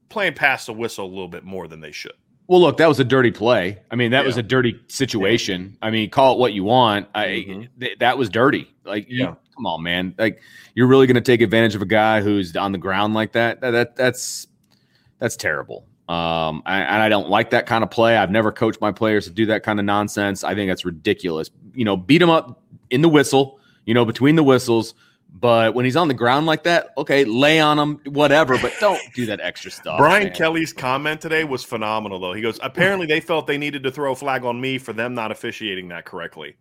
[0.10, 2.14] playing past the whistle a little bit more than they should.
[2.48, 3.78] Well, look, that was a dirty play.
[3.92, 5.78] I mean, that was a dirty situation.
[5.84, 7.08] I mean, call it what you want.
[7.14, 7.70] I Mhm.
[7.80, 8.68] th- that was dirty.
[8.84, 10.16] Like, you- come on, man.
[10.18, 10.42] Like,
[10.74, 13.62] you're really going to take advantage of a guy who's on the ground like that?
[13.62, 14.48] That, that that's
[15.20, 15.86] that's terrible.
[16.10, 18.18] Um, I, and I don't like that kind of play.
[18.18, 20.44] I've never coached my players to do that kind of nonsense.
[20.44, 21.52] I think that's ridiculous.
[21.76, 23.60] You know, beat him up in the whistle.
[23.86, 24.96] You know, between the whistles.
[25.32, 29.00] But when he's on the ground like that, okay, lay on him, whatever, but don't
[29.14, 30.00] do that extra stuff.
[30.00, 30.34] Brian man.
[30.34, 32.34] Kelly's comment today was phenomenal, though.
[32.34, 35.14] He goes, apparently they felt they needed to throw a flag on me for them
[35.14, 36.56] not officiating that correctly.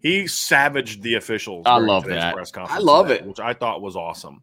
[0.00, 1.62] He savaged the officials.
[1.66, 2.34] I love that.
[2.34, 3.26] Press conference I love today, it.
[3.26, 4.42] which I thought was awesome.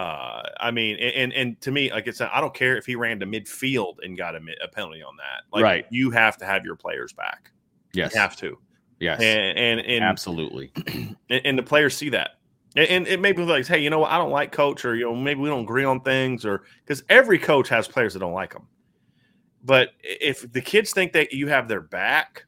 [0.00, 2.94] Uh, I mean, and and to me, like I said, I don't care if he
[2.96, 5.42] ran to midfield and got a, a penalty on that.
[5.52, 5.86] Like, Right.
[5.90, 7.50] You have to have your players back.
[7.92, 8.14] Yes.
[8.14, 8.58] You have to.
[8.98, 9.20] Yes.
[9.20, 10.72] And and and, Absolutely.
[10.86, 12.30] and, and the players see that.
[12.76, 14.10] And, and it may be like, hey, you know what?
[14.10, 17.02] I don't like coach, or you know, maybe we don't agree on things, or because
[17.08, 18.68] every coach has players that don't like them.
[19.62, 22.46] But if the kids think that you have their back,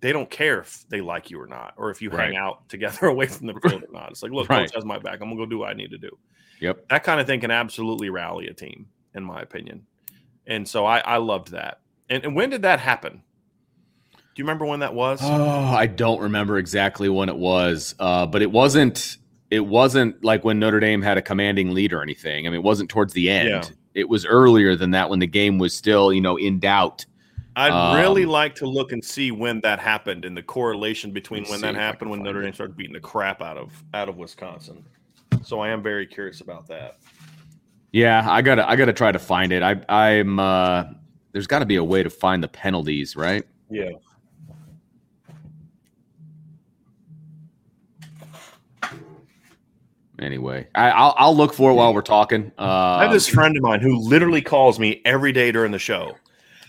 [0.00, 2.28] they don't care if they like you or not, or if you Right.
[2.28, 4.10] hang out together away from the field or not.
[4.12, 4.60] It's like, look, Right.
[4.66, 5.14] coach has my back.
[5.20, 6.16] I'm gonna go do what I need to do.
[6.60, 6.88] Yep.
[6.88, 9.86] That kind of thing can absolutely rally a team, in my opinion.
[10.46, 11.80] And so I, I loved that.
[12.08, 13.22] And, and when did that happen?
[14.12, 15.20] Do you remember when that was?
[15.22, 19.18] Oh, I don't remember exactly when it was, uh, but it wasn't.
[19.50, 22.46] It wasn't like when Notre Dame had a commanding lead or anything.
[22.46, 23.48] I mean, it wasn't towards the end.
[23.48, 23.62] Yeah.
[23.94, 27.04] It was earlier than that when the game was still, you know, in doubt.
[27.56, 31.44] I'd really Um, like to look and see when that happened and the correlation between
[31.46, 32.42] when that happened when Notre.
[32.42, 34.84] Dame started beating the crap out of out of Wisconsin.
[35.42, 36.98] So I am very curious about that.
[37.92, 39.62] Yeah, I gotta, I gotta try to find it.
[39.62, 40.38] I, I'm.
[40.38, 40.84] Uh,
[41.32, 43.44] there's got to be a way to find the penalties, right?
[43.70, 43.90] Yeah.
[50.18, 52.52] Anyway, I, I'll, I'll look for it while we're talking.
[52.58, 55.78] Uh, I have this friend of mine who literally calls me every day during the
[55.78, 56.14] show.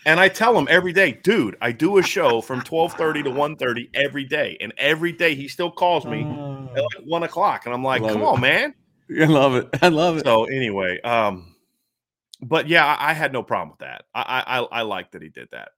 [0.05, 3.89] And I tell him every day, dude, I do a show from 1230 to 1.30
[3.93, 4.57] every day.
[4.59, 7.65] And every day he still calls me at like one o'clock.
[7.65, 8.25] And I'm like, come it.
[8.25, 8.73] on, man.
[9.19, 9.69] I love it.
[9.81, 10.25] I love it.
[10.25, 11.55] So anyway, um,
[12.41, 14.05] but yeah, I, I had no problem with that.
[14.15, 15.69] I I, I, I like that he did that.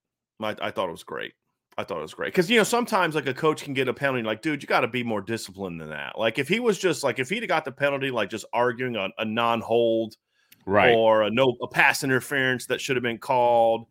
[0.41, 1.33] I, I thought it was great.
[1.77, 3.93] I thought it was great because you know sometimes like a coach can get a
[3.93, 6.19] penalty, like dude, you got to be more disciplined than that.
[6.19, 8.95] Like if he was just like if he'd have got the penalty, like just arguing
[8.95, 10.15] on a non-hold
[10.65, 10.95] Right.
[10.95, 13.87] or a no a pass interference that should have been called,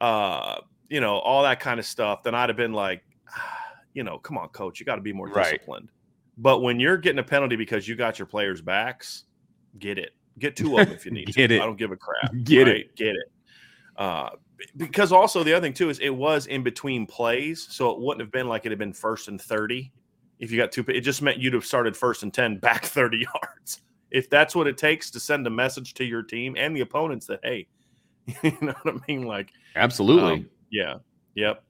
[0.00, 3.02] uh, you know, all that kind of stuff, then I'd have been like,
[3.94, 5.44] you know, come on, coach, you got to be more Right.
[5.44, 5.90] disciplined.
[6.38, 9.24] But when you're getting a penalty because you got your players' backs,
[9.78, 10.10] get it.
[10.38, 11.54] Get two of them if you need Get to.
[11.56, 11.62] it.
[11.62, 12.30] I don't give a crap.
[12.44, 12.94] Get it.
[12.94, 13.30] Get it.
[13.96, 14.30] Uh,
[14.76, 18.20] because also the other thing too is it was in between plays, so it wouldn't
[18.20, 19.92] have been like it had been first and thirty.
[20.38, 23.18] If you got two, it just meant you'd have started first and ten, back thirty
[23.34, 23.80] yards.
[24.10, 27.26] If that's what it takes to send a message to your team and the opponents
[27.26, 27.66] that hey,
[28.42, 30.32] you know what I mean, like Absolutely.
[30.32, 30.94] um, yeah.
[31.34, 31.62] Yep.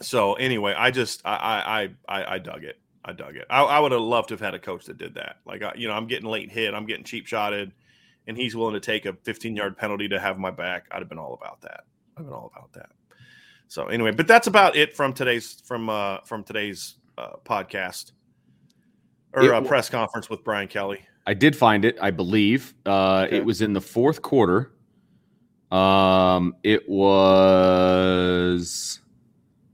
[0.00, 2.78] So anyway, I just I I I, I- dug it.
[3.04, 3.46] I dug it.
[3.50, 5.36] I, I would have loved to have had a coach that did that.
[5.44, 7.70] Like I, you know, I'm getting late hit, I'm getting cheap shotted,
[8.26, 10.86] and he's willing to take a 15 yard penalty to have my back.
[10.90, 11.84] I'd have been all about that.
[12.16, 12.90] I've been all about that.
[13.68, 18.12] So anyway, but that's about it from today's from uh from today's uh, podcast
[19.34, 21.00] or It uh, press conference with Brian Kelly.
[21.26, 22.74] I did find it, I believe.
[22.86, 23.36] Uh, Okay.
[23.38, 24.72] It was in the fourth quarter.
[25.74, 29.00] Um, it was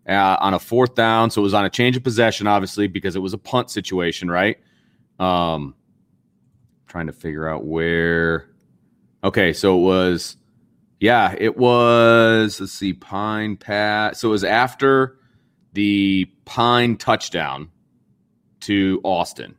[0.09, 3.17] uh, on a fourth down, so it was on a change of possession, obviously, because
[3.17, 4.59] it was a punt situation, right?
[5.19, 5.75] Um,
[6.87, 8.49] trying to figure out where.
[9.23, 10.39] Okay, so it was,
[11.01, 12.61] yeah, it was.
[12.61, 14.17] Let's see, Pyne Pat.
[14.17, 15.19] So it was after
[15.75, 17.71] the Pyne touchdown
[18.61, 19.55] to Austin.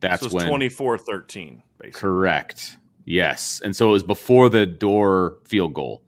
[0.00, 2.00] That's so when 24 13, basically.
[2.00, 2.76] Correct.
[3.04, 3.60] Yes.
[3.64, 6.02] And so it was before the Doerer field goal,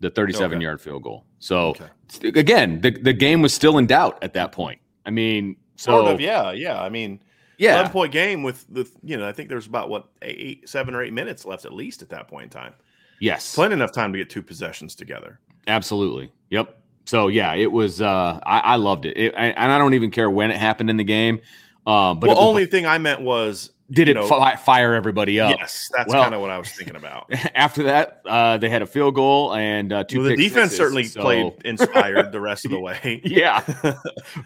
[0.00, 0.62] the 37 Okay.
[0.62, 1.24] yard field goal.
[1.38, 2.28] So Okay.
[2.28, 4.80] again, the, the game was still in doubt at that point.
[5.04, 6.80] I mean, so Sort of, yeah, yeah.
[6.80, 7.20] I mean,
[7.58, 10.94] yeah, 11 point game with the you know i think there's about what eight seven
[10.94, 12.74] or eight minutes left at least at that point in time
[13.18, 16.30] yes, plenty enough time to get two possessions together absolutely.
[16.50, 16.78] Yep.
[17.06, 19.16] So yeah, it was, uh, I, I loved it.
[19.16, 21.40] it I, and I don't even care when it happened in the game.
[21.86, 25.38] Um, but well was- only thing i meant was did it know- fi- fire everybody
[25.38, 25.56] up?
[25.58, 28.82] yes that's Well- kind of what i was thinking about After that, uh, they had
[28.82, 32.64] a field goal and uh, two well, the defense certainly so- played inspired the rest
[32.64, 33.62] of the way Yeah,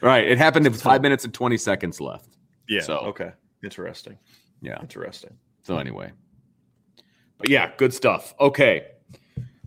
[0.03, 0.27] right.
[0.29, 2.29] It happened with five minutes and 20 seconds left.
[2.69, 4.19] yeah So- okay interesting
[4.63, 4.79] Yeah.
[4.81, 6.13] interesting So anyway,
[7.39, 8.35] but yeah, good stuff.
[8.39, 8.85] Okay,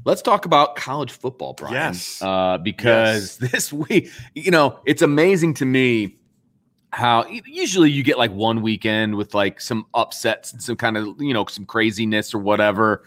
[0.05, 1.73] let's talk about college football, Brian.
[1.73, 2.21] Yes.
[2.21, 6.17] uh, because this week, you know, it's amazing to me
[6.93, 11.19] how usually you get like one weekend with like some upsets and some kind of
[11.19, 13.03] you know some craziness or whatever,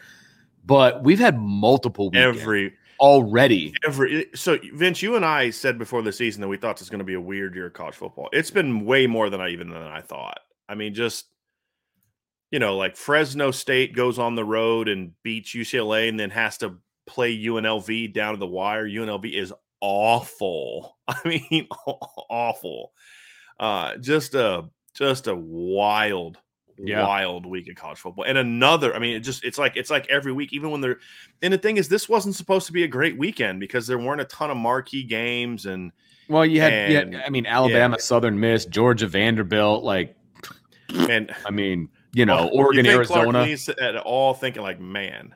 [0.65, 3.73] but we've had multiple weekends every already.
[3.87, 6.83] every eh, so vince you and i said before the season that we thought this
[6.83, 8.29] was going to be a weird year of college football.
[8.33, 10.41] It's been way more than i even than i thought.
[10.69, 11.27] I mean just
[12.51, 16.59] you know like fresno state goes on the road and beats ucla and then has
[16.59, 18.89] to play unlv down to the wire.
[18.89, 20.97] Unlv is awful.
[21.09, 21.69] I mean
[22.31, 22.93] awful
[23.61, 26.39] uh just a just a wild,
[26.79, 27.07] Yeah.
[27.07, 28.25] wild week of college football.
[28.25, 30.99] And another, I mean, it just it's like it's like every week, even when they're
[31.43, 34.21] and the thing is, this wasn't supposed to be a great weekend because there weren't
[34.21, 35.93] a ton of marquee games and
[36.29, 39.85] Well, you had, you had- I mean, Alabama, Southern Miss, Georgia, Vanderbilt.
[39.85, 40.17] Like,
[40.95, 43.47] and I mean, you know, Well, Oregon, you Arizona.
[43.81, 45.35] At all thinking like, man,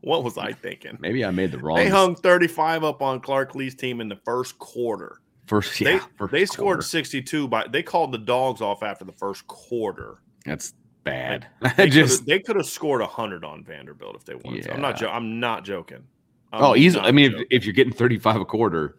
[0.00, 0.98] what was I thinking?
[1.00, 1.76] Maybe I made the wrong.
[1.76, 5.20] They hung 35 up on Clark Lea's team in the first quarter.
[5.46, 5.78] First.
[5.78, 6.82] They Yeah, first they scored quarter.
[6.82, 10.18] 62 by they called the dogs off after the first quarter.
[10.44, 11.46] That's bad.
[11.76, 14.64] They just could've- they could have scored 100 on Vanderbilt if they wanted.
[14.64, 14.74] to.
[14.74, 15.06] I'm not Yeah.
[15.08, 16.04] jo- I'm not joking.
[16.52, 17.04] I'm oh, easily.
[17.04, 18.98] I mean, if, if you're getting 35 a quarter,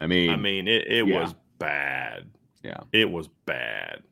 [0.00, 1.20] I mean, I mean it, it yeah.
[1.22, 2.28] was bad.
[2.62, 2.80] Yeah.
[2.92, 4.02] It was bad.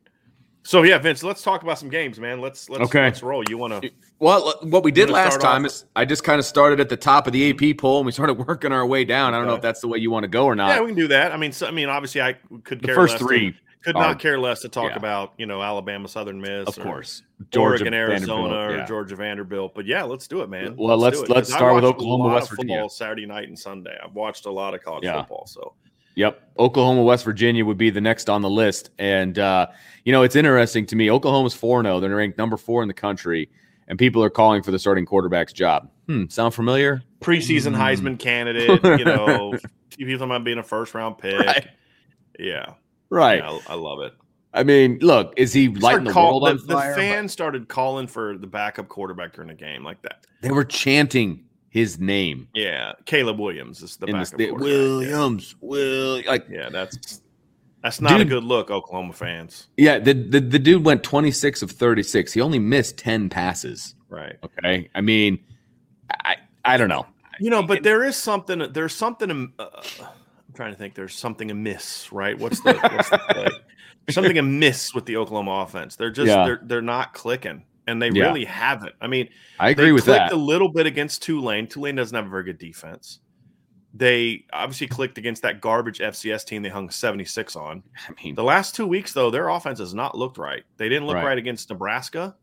[0.63, 2.41] So yeah, Vince, let's talk about some games, man.
[2.41, 3.03] Let's let's Okay.
[3.03, 3.43] let's roll.
[3.49, 3.91] You want to
[4.25, 5.71] Well, what we did last time off?
[5.71, 8.13] is I just kind of started at the top of the AP poll and we
[8.21, 9.35] started working our way down.
[9.35, 10.69] I don't know if that's the way you want to go or not.
[10.71, 11.33] Yeah, we can do that.
[11.33, 12.33] I mean, so, I mean, obviously, I
[12.63, 14.97] could the care first less to- three, could are- not care less to talk yeah.
[14.97, 17.23] about you know Alabama, Southern Miss, of or course,
[17.55, 18.87] Oregon, Vanderbilt, Arizona, or yeah.
[18.87, 19.75] Georgia Vanderbilt.
[19.75, 20.75] But yeah, let's do it, man.
[20.79, 22.89] Well, let's- let's I start with Oklahoma, West Virginia.
[22.89, 23.95] Saturday night and Sunday.
[24.03, 25.21] I've watched a lot of college Yeah.
[25.21, 25.47] football.
[25.47, 25.75] So
[26.17, 26.41] Yep.
[26.59, 28.91] Oklahoma, West Virginia would be the next on the list.
[28.99, 29.67] And, uh,
[30.05, 31.11] you know, it's interesting to me.
[31.11, 31.99] Oklahoma's 4 0.
[32.01, 33.51] They're ranked number four in the country,
[33.89, 35.91] and people are calling for the starting quarterback's job.
[36.07, 36.27] Hmm.
[36.29, 37.03] Sound familiar?
[37.21, 37.79] preseason Mm.
[37.79, 39.55] Heisman candidate, you know,
[39.97, 41.39] people talking about being a first round pick.
[41.41, 41.69] Right.
[42.39, 42.75] Yeah,
[43.09, 43.39] Right.
[43.39, 44.13] yeah, I, I love it.
[44.53, 46.95] I mean, look, is he lighting the call- world on the, the fire?
[46.95, 50.27] fans started calling for the backup quarterback during the game like that.
[50.43, 52.49] They were chanting his name.
[52.55, 54.69] Yeah, Caleb Williams is the in the backup sta- quarterback.
[54.71, 54.79] Yeah.
[54.79, 57.23] Williams, Will, like Yeah, that's
[57.85, 59.69] that's not a good look, Oklahoma fans.
[59.77, 62.33] Yeah, the, the the dude went 26 of 36.
[62.33, 63.95] He only missed 10 passes.
[64.09, 64.37] Right.
[64.43, 64.89] Okay.
[64.95, 65.39] I mean,
[66.11, 67.07] I I don't know.
[67.41, 68.73] You know, but there is something.
[68.73, 69.53] There's something.
[69.59, 69.67] Uh,
[69.99, 70.95] I'm trying to think.
[70.95, 72.39] There's something amiss, right?
[72.39, 73.49] What's the, what's the play?
[74.11, 75.97] Something amiss with the Oklahoma offense.
[75.97, 76.45] They're just Yeah.
[76.45, 78.25] they're they're not clicking, and they Yeah.
[78.25, 78.95] really haven't.
[79.01, 80.31] I mean, I agree with that.
[80.33, 81.67] a little bit against Tulane.
[81.67, 83.21] Tulane doesn't have a very good defense.
[83.97, 87.83] They obviously clicked against that garbage FCS team they hung 76 on.
[88.09, 90.65] I mean, The last two weeks, though, their offense has not looked right.
[90.79, 91.27] They didn't look Right.
[91.27, 92.35] right, against Nebraska.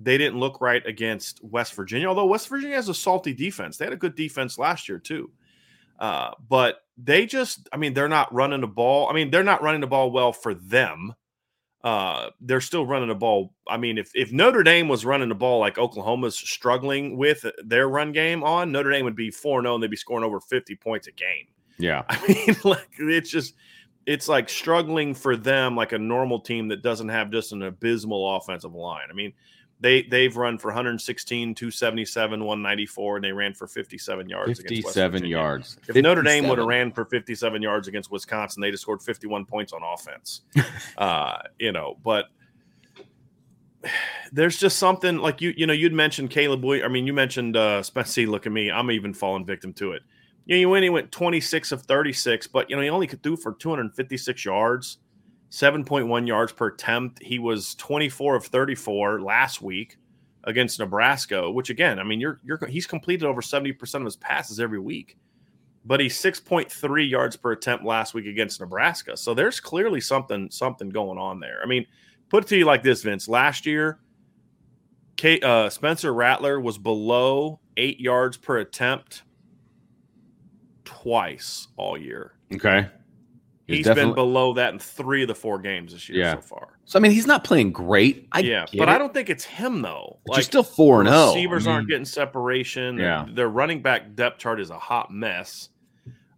[0.00, 3.76] They didn't look right against West Virginia, although West Virginia has a salty defense.
[3.76, 5.30] They had a good defense last year, too.
[6.00, 9.08] Uh, but they just, I mean, they're not running the ball.
[9.08, 11.14] I mean, they're not running the ball well for them.
[11.82, 13.54] Uh, they're still running the ball.
[13.66, 17.88] I mean, if, if Notre Dame was running the ball like Oklahoma's struggling with their
[17.88, 20.76] run game on, Notre Dame would be 4 0 and they'd be scoring over 50
[20.76, 21.46] points a game.
[21.78, 22.02] yeah.
[22.08, 23.54] I mean, like it's just
[24.06, 28.36] it's like struggling for them like a normal team that doesn't have just an abysmal
[28.36, 29.06] offensive line.
[29.10, 29.32] I mean,
[29.80, 35.30] they they've run for 116, 277, 194, and they ran for 57 yards 57 Virginia.
[35.30, 35.78] yards.
[35.88, 39.46] If Notre Dame would have ran for 57 yards against Wisconsin, they'd have scored 51
[39.46, 40.42] points on offense.
[40.98, 42.26] uh, you know, but
[44.32, 46.84] there's just something like you, you know, you'd mentioned Caleb Williams.
[46.84, 48.26] I mean, you mentioned uh Spencer.
[48.26, 48.70] Look at me.
[48.70, 50.02] I'm even falling victim to it.
[50.46, 53.22] You know, you went, he went 26 of 36, but you know, he only could
[53.22, 54.98] do for 256 yards,
[55.50, 57.22] 7.1 yards per attempt.
[57.22, 59.98] He was 24 of 34 last week
[60.44, 64.60] against Nebraska, which again, I mean, you're you're he's completed over 70% of his passes
[64.60, 65.16] every week
[65.84, 69.16] but he's 6.3 yards per attempt last week against Nebraska.
[69.16, 71.60] So there's clearly something something going on there.
[71.62, 71.86] I mean,
[72.28, 73.28] put it to you like this, Vince.
[73.28, 73.98] Last year,
[75.16, 79.22] Kate, uh, Spencer Rattler was below eight yards per attempt
[80.84, 82.34] twice all year.
[82.54, 82.88] Okay.
[83.70, 86.34] He's been below that in three of the four games this year Yeah.
[86.34, 86.78] so far.
[86.84, 88.28] So I mean, he's not playing great.
[88.32, 90.18] I yeah, but it, I don't think it's him though.
[90.26, 91.26] but you're still four and zero.
[91.28, 92.98] receivers I aren't getting separation.
[92.98, 93.26] Yeah.
[93.32, 95.68] their running back depth chart is a hot mess.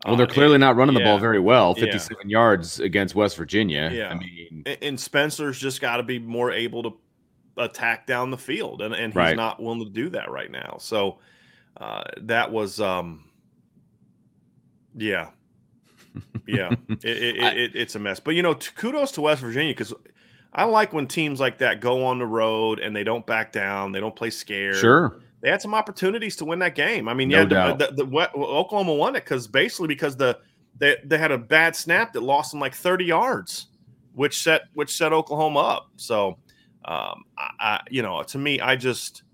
[0.07, 1.75] Well, they're Uh, clearly not running the ball very well.
[1.77, 1.85] Yeah.
[1.85, 3.89] 57 yards against West Virginia.
[3.93, 4.09] Yeah.
[4.09, 6.99] I mean, and- and Spencer's just got to be more able to
[7.57, 9.37] attack down the field, and, and he's Right.
[9.37, 10.77] not willing to do that right now.
[10.81, 11.19] So
[11.77, 13.25] uh, that was, um,
[14.97, 15.29] yeah,
[16.47, 18.21] yeah, it, it, it, it's a mess.
[18.21, 19.95] But you know, t- kudos to West Virginia because
[20.53, 23.93] I like when teams like that go on the road and they don't back down,
[23.93, 24.77] they don't play scared.
[24.77, 25.21] sure.
[25.41, 27.09] They had some opportunities to win that game.
[27.09, 30.39] I mean, No yeah, the, the, the, Oklahoma won it because basically because the
[30.79, 33.67] they, they had a bad snap that lost them like 30 yards,
[34.15, 35.91] which set which set Oklahoma up.
[35.97, 36.39] So,
[36.85, 39.25] um, I, I you know, to me, I just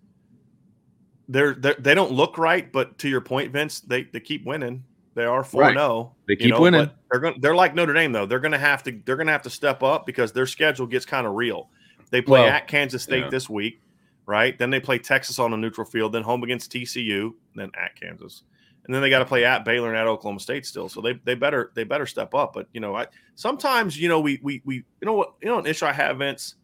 [1.29, 4.85] they're, they're they don't look right, but to your point, Vince, they they keep winning.
[5.19, 5.75] They are four Right.
[5.75, 6.15] zero.
[6.29, 6.89] They keep winning.
[7.11, 7.41] They're going.
[7.41, 8.25] They're like Notre Dame though.
[8.25, 8.93] They're going to have to.
[9.05, 11.71] They're going to have to step up because their schedule gets kind of real.
[12.11, 13.29] They play Well, at Kansas State yeah.
[13.29, 13.81] this week,
[14.27, 14.57] right?
[14.57, 16.13] Then they play Texas on a neutral field.
[16.13, 17.33] Then home against TCU.
[17.57, 18.45] Then at Kansas,
[18.85, 20.89] and then they got to play at Baylor and at Oklahoma State still.
[20.89, 22.53] So they they better they better step up.
[22.53, 25.59] But you know, I sometimes you know we we we you know what you know
[25.59, 26.55] an issue I have, Vince.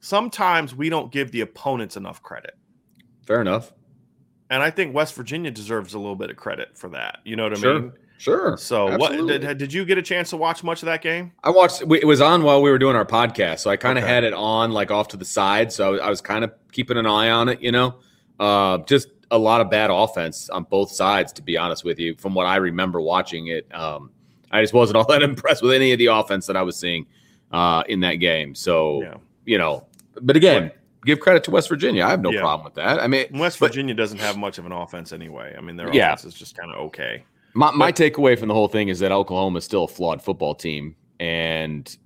[0.00, 2.56] Sometimes we don't give the opponents enough credit.
[3.24, 3.72] Fair enough.
[4.50, 7.18] And I think West Virginia deserves a little bit of credit for that.
[7.24, 7.80] You know what I Sure.
[7.80, 7.92] mean?
[8.16, 8.56] Sure.
[8.56, 9.32] So Absolutely.
[9.38, 11.30] what did, did you get a chance to watch much of that game?
[11.44, 11.82] I watched.
[11.82, 14.12] It was on while we were doing our podcast, so I kind of Okay.
[14.12, 15.72] had it on like off to the side.
[15.72, 17.60] So I was, kind of keeping an eye on it.
[17.60, 17.96] You know,
[18.40, 21.32] uh, just a lot of bad offense on both sides.
[21.34, 24.10] To be honest with you, from what I remember watching it, um,
[24.50, 27.06] I just wasn't all that impressed with any of the offense that I was seeing
[27.52, 28.54] uh, in that game.
[28.56, 29.14] So Yeah.
[29.44, 29.86] you know,
[30.20, 30.72] but again,
[31.08, 32.04] give credit to West Virginia.
[32.04, 32.40] I have no Yeah.
[32.40, 33.00] problem with that.
[33.00, 35.54] I mean, West But- Virginia doesn't have much of an offense anyway.
[35.56, 36.12] I mean, their Yeah.
[36.12, 37.24] offense is just kind of okay.
[37.54, 40.54] My, my takeaway from the whole thing is that Oklahoma is still a flawed football
[40.54, 41.96] team, and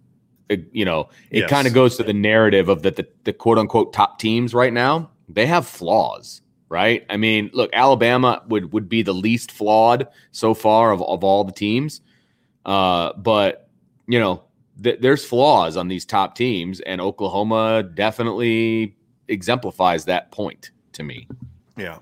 [0.48, 1.50] it, you know it Yes.
[1.50, 4.72] kind of goes to the narrative of that the, the quote unquote top teams right
[4.72, 7.04] now they have flaws, right?
[7.08, 11.42] I mean, look, Alabama would would be the least flawed so far of, of all
[11.44, 12.00] the teams,
[12.66, 13.68] uh, but
[14.06, 14.42] you know
[14.82, 18.96] th- there's flaws on these top teams, and Oklahoma definitely
[19.28, 21.26] exemplifies that point to me.
[21.76, 21.98] Yeah.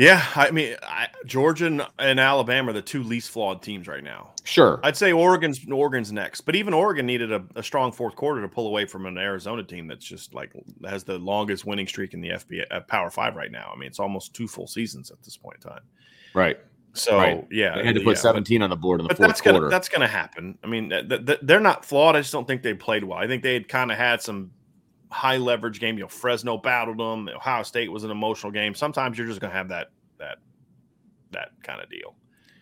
[0.00, 4.02] Yeah, I mean, I, Georgia and, and Alabama are the two least flawed teams right
[4.02, 4.30] now.
[4.44, 8.40] Sure, I'd say Oregon's Oregon's next, but even Oregon needed a, a strong fourth quarter
[8.40, 10.52] to pull away from an Arizona team that's just like
[10.88, 13.70] has the longest winning streak in the FBA uh, Power Five right now.
[13.74, 15.82] I mean, it's almost two full seasons at this point in time.
[16.32, 16.58] right.
[16.92, 17.46] So Right.
[17.50, 18.20] yeah, They had to put yeah.
[18.22, 19.58] 17 on the board in the fourth that's quarter.
[19.60, 20.58] gonna that's gonna happen.
[20.64, 22.16] I mean, th- th- th- they're not flawed.
[22.16, 23.18] I just don't think they played well.
[23.18, 24.50] I think they had kind of had some
[25.10, 25.96] high leverage game.
[25.96, 27.28] You know, Fresno battled them.
[27.28, 28.74] Ohio State was an emotional game.
[28.74, 30.38] Sometimes you're just gonna have that that
[31.30, 32.14] that kind of deal.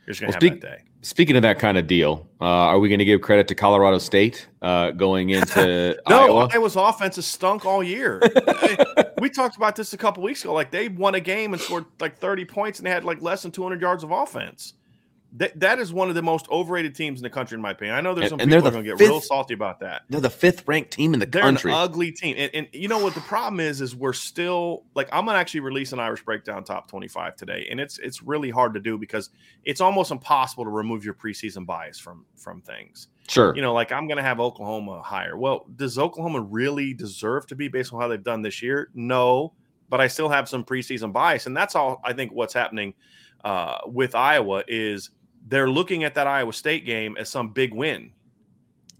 [0.08, 0.82] You're just gonna Well, have speak- that day.
[1.02, 3.98] Speaking of that kind of deal, uh, are we going to give credit to Colorado
[3.98, 6.48] State uh, going into No, Iowa?
[6.52, 8.20] Iowa's offense has stunk all year.
[9.20, 10.52] we talked about this a couple weeks ago.
[10.54, 13.42] Like they won a game and scored like 30 points and they had like less
[13.42, 14.74] than 200 yards of offense.
[15.32, 17.94] That that is one of the most overrated teams in the country, in my opinion.
[17.96, 19.80] I know there's some and people that are the going to get real salty about
[19.80, 20.02] that.
[20.08, 21.70] They're the fifth ranked team in the They're country.
[21.70, 23.82] an ugly team, and, and you know what the problem is?
[23.82, 27.78] Is we're still like I'm gonna actually release an Irish breakdown top 25 today, and
[27.78, 29.28] it's it's really hard to do because
[29.64, 33.08] it's almost impossible to remove your preseason bias from from things.
[33.28, 33.54] sure.
[33.54, 35.36] You know, like I'm gonna have Oklahoma higher.
[35.36, 38.88] Well, does Oklahoma really deserve to be based on how they've done this year?
[38.94, 39.52] No,
[39.90, 42.94] but I still have some preseason bias, and that's all I think what's happening
[43.44, 45.10] uh, with Iowa is
[45.48, 48.12] they're looking at that Iowa State game as some big win.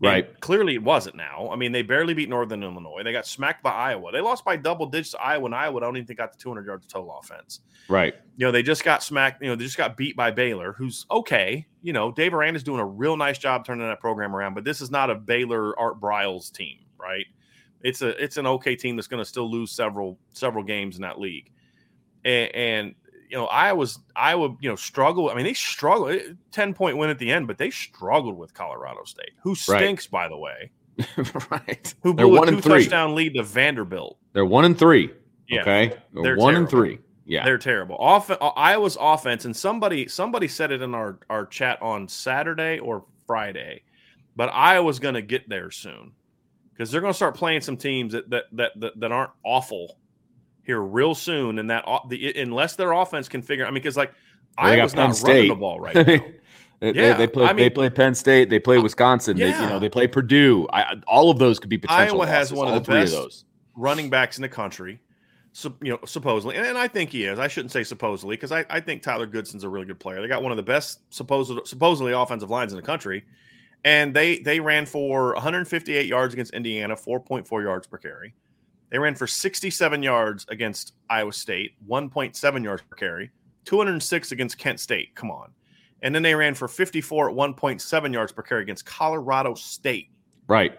[0.01, 0.41] And Right.
[0.41, 1.17] clearly, it wasn't.
[1.17, 3.03] Now, I mean, they barely beat Northern Illinois.
[3.03, 4.13] They got smacked by Iowa.
[4.13, 6.39] They lost by double digits to Iowa, and Iowa I don't even think got the
[6.39, 7.61] 200 yards of total offense.
[7.89, 8.15] right.
[8.37, 9.43] You know, they just got smacked.
[9.43, 11.67] You know, they just got beat by Baylor, who's okay.
[11.83, 14.81] You know, Dave Aranda's doing a real nice job turning that program around, but this
[14.81, 17.27] is not a Baylor Art Briles team, right?
[17.83, 21.03] It's a it's an okay team that's going to still lose several several games in
[21.03, 21.51] that league,
[22.25, 22.95] and, and
[23.29, 25.31] you know Iowa's Iowa you know struggle.
[25.31, 26.09] I mean, they struggle.
[26.09, 30.07] eh, Ten point win at the end, but they struggled with Colorado State, who stinks
[30.07, 30.71] by the way.
[31.51, 31.95] right.
[32.03, 34.19] Who They're blew a two touchdown lead to Vanderbilt.
[34.33, 35.13] They're one and three.
[35.49, 35.97] Yeah, Okay.
[36.13, 36.99] They're, they're one and three.
[37.25, 37.45] Yeah.
[37.45, 37.97] They're terrible.
[37.97, 43.05] Off Iowa's offense, and somebody somebody said it in our our chat on Saturday or
[43.27, 43.83] Friday,
[44.35, 46.13] but Iowa's going to get there soon
[46.73, 49.99] because they're going to start playing some teams that that that that, that aren't awful
[50.69, 53.65] here real soon, and that the unless their offense can figure.
[53.67, 54.13] I mean, because like
[54.59, 56.03] they got Iowa's Penn not running the ball right now.
[56.05, 56.19] they,
[56.93, 57.47] they- Yeah, they play.
[57.47, 58.51] I they play Penn State.
[58.51, 59.37] They play Wisconsin.
[59.39, 60.69] They, you know, they play Purdue.
[60.73, 62.21] I, all of those could be potential.
[62.21, 63.45] Iowa has one of the best- of those.
[63.75, 65.01] running backs in the country.
[65.55, 67.39] So, you know, supposedly, and, and I think he is.
[67.39, 70.21] I shouldn't say supposedly because I, I think Tyler Goodson's a really good player.
[70.21, 73.25] They got one of the best supposed supposedly offensive lines in the country,
[73.85, 78.35] and they they ran for 158 yards against Indiana, 4.4 yards per carry.
[78.91, 83.31] They ran for 67 yards against Iowa State, 1.7 yards per carry,
[83.65, 85.15] 206 against Kent State.
[85.15, 85.51] Come on,
[86.03, 90.11] and then they ran for 54 at 1.7 yards per carry against Colorado State.
[90.47, 90.79] Right.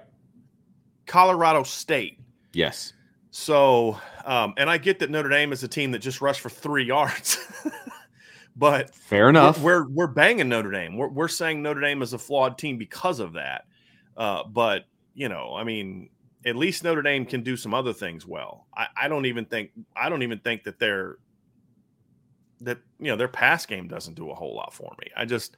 [1.06, 2.20] Colorado State.
[2.54, 2.94] Yes.
[3.32, 6.50] So, um, and I get that Notre Dame is a team that just rushed for
[6.50, 7.38] three yards,
[8.56, 9.60] but Fair enough.
[9.62, 10.98] we're, we're we're banging Notre Dame.
[10.98, 13.66] We're we're saying Notre Dame is a flawed team because of that.
[14.18, 16.10] Uh, but you know, I mean,
[16.46, 18.68] at least Notre Dame can do some other things well.
[18.76, 21.18] I, I don't even think I don't even think that they're
[22.62, 25.08] that you know their pass game doesn't do a whole lot for me.
[25.16, 25.58] I just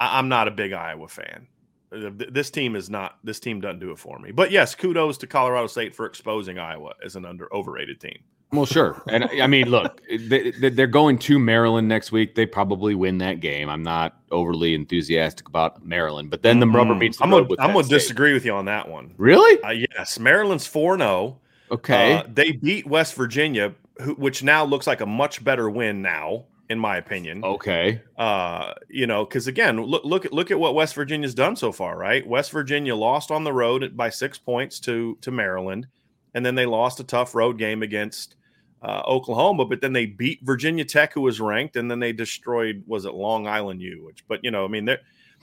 [0.00, 1.46] I, I'm not a big Iowa fan.
[1.92, 3.18] Uh, This team is not.
[3.24, 4.32] This team doesn't do it for me.
[4.32, 8.18] But yes, kudos to Colorado State for exposing Iowa as an under overrated team.
[8.52, 9.02] Well, sure.
[9.08, 12.34] And I mean, look, they, they- they're going to Maryland next week.
[12.34, 13.68] They probably win that game.
[13.70, 17.48] I'm not overly enthusiastic about Maryland, but then the rubber Mm, meets the I'm road
[17.48, 17.94] gonna, I'm gonna State.
[17.96, 19.14] disagree with you on that one.
[19.16, 19.62] Really?
[19.62, 21.40] Uh, yes, Maryland's 4 0.
[21.70, 22.14] Okay.
[22.16, 26.44] Uh, they beat West Virginia, who, which now looks like a much better win now
[26.68, 27.42] in my opinion.
[27.44, 28.00] Okay.
[28.18, 31.72] Uh, you know, because again, look look at look at what West Virginia's done so
[31.72, 32.26] far, right?
[32.26, 35.86] West Virginia lost on the road by six points to to Maryland,
[36.34, 38.36] and then they lost a tough road game against
[38.82, 42.82] uh, Oklahoma, but then they beat Virginia Tech, who was ranked, and then they destroyed
[42.86, 44.98] was it Long Island U, which, but you know, I mean, they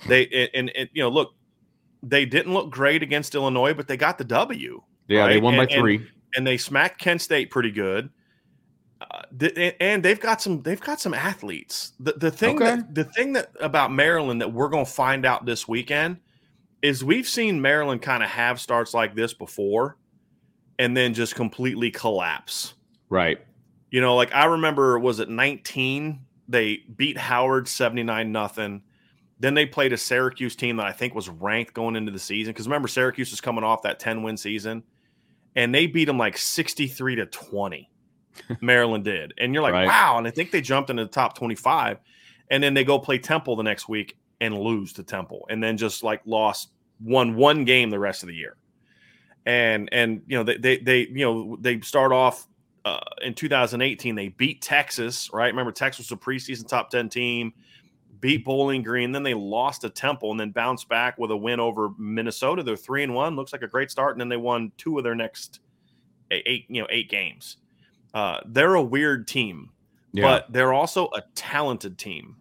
[0.08, 1.34] they and, and you know, look,
[2.04, 4.82] they didn't look great against Illinois, but they got the W.
[5.08, 5.30] Yeah, right?
[5.30, 8.10] they won and, by three, and, and, they smacked Kent State pretty good.
[9.02, 11.94] Uh, th- and they've got some they've got some athletes.
[12.02, 12.76] The the thing Okay.
[12.76, 16.18] that the thing that about Maryland that we're going to find out this weekend
[16.82, 19.98] is we've seen Maryland kind of have starts like this before,
[20.78, 22.74] and then just completely collapse.
[23.10, 23.39] Right?
[23.91, 26.20] You know, like I remember, was it 19?
[26.47, 28.84] They beat Howard 79 nothing.
[29.39, 32.51] Then they played a Syracuse team that I think was ranked going into the season.
[32.53, 34.84] Because remember, Syracuse was coming off that 10 win season
[35.55, 37.89] and they beat them like 63 to 20.
[38.62, 39.34] Maryland did.
[39.38, 39.88] And you're like, Right.
[39.88, 40.18] wow.
[40.18, 41.99] And I think they jumped into the top 25.
[42.51, 45.45] And then they go play Temple the next week and lose to Temple.
[45.49, 46.70] And then just like lost
[47.01, 48.57] won one game the rest of the year.
[49.45, 52.45] And and you know, they they, they you know, they start off
[52.86, 55.48] uh, in 2018, they beat Texas, right?
[55.48, 57.54] Remember, Texas was a preseason top 10 team,
[58.20, 61.60] beat Bowling Green, then they lost to Temple, and then bounced back with a win
[61.60, 62.64] over Minnesota.
[62.64, 65.04] They're three and one, looks like a great start, and then they won two of
[65.04, 65.60] their next
[66.32, 67.58] eight, you know, eight games.
[68.14, 69.70] Uh, they're a weird team,
[70.12, 70.24] Yeah.
[70.24, 72.38] but they're also a talented team,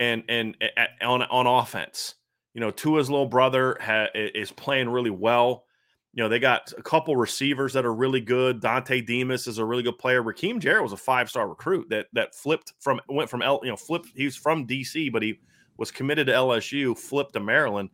[0.00, 0.56] and and
[1.02, 2.14] on on offense,
[2.54, 5.63] you know, Tua's little brother ha, is playing really well.
[6.14, 8.60] You know, they got a couple receivers that are really good.
[8.60, 10.22] Dontay Demus is a really good player.
[10.22, 13.70] Rakim Jarrett was a five star recruit that that flipped from went from L, you
[13.70, 14.10] know, flipped.
[14.14, 15.40] He was from DC, but he
[15.76, 17.90] was committed to LSU, flipped to Maryland.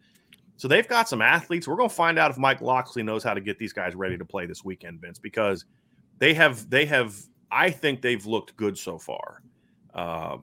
[0.56, 1.66] So they've got some athletes.
[1.66, 4.18] We're going to find out if Mike Locksley knows how to get these guys ready
[4.18, 5.64] to play this weekend, Vince, because
[6.18, 7.16] they have they have.
[7.50, 9.42] I think they've looked good so far,
[9.94, 10.36] uh,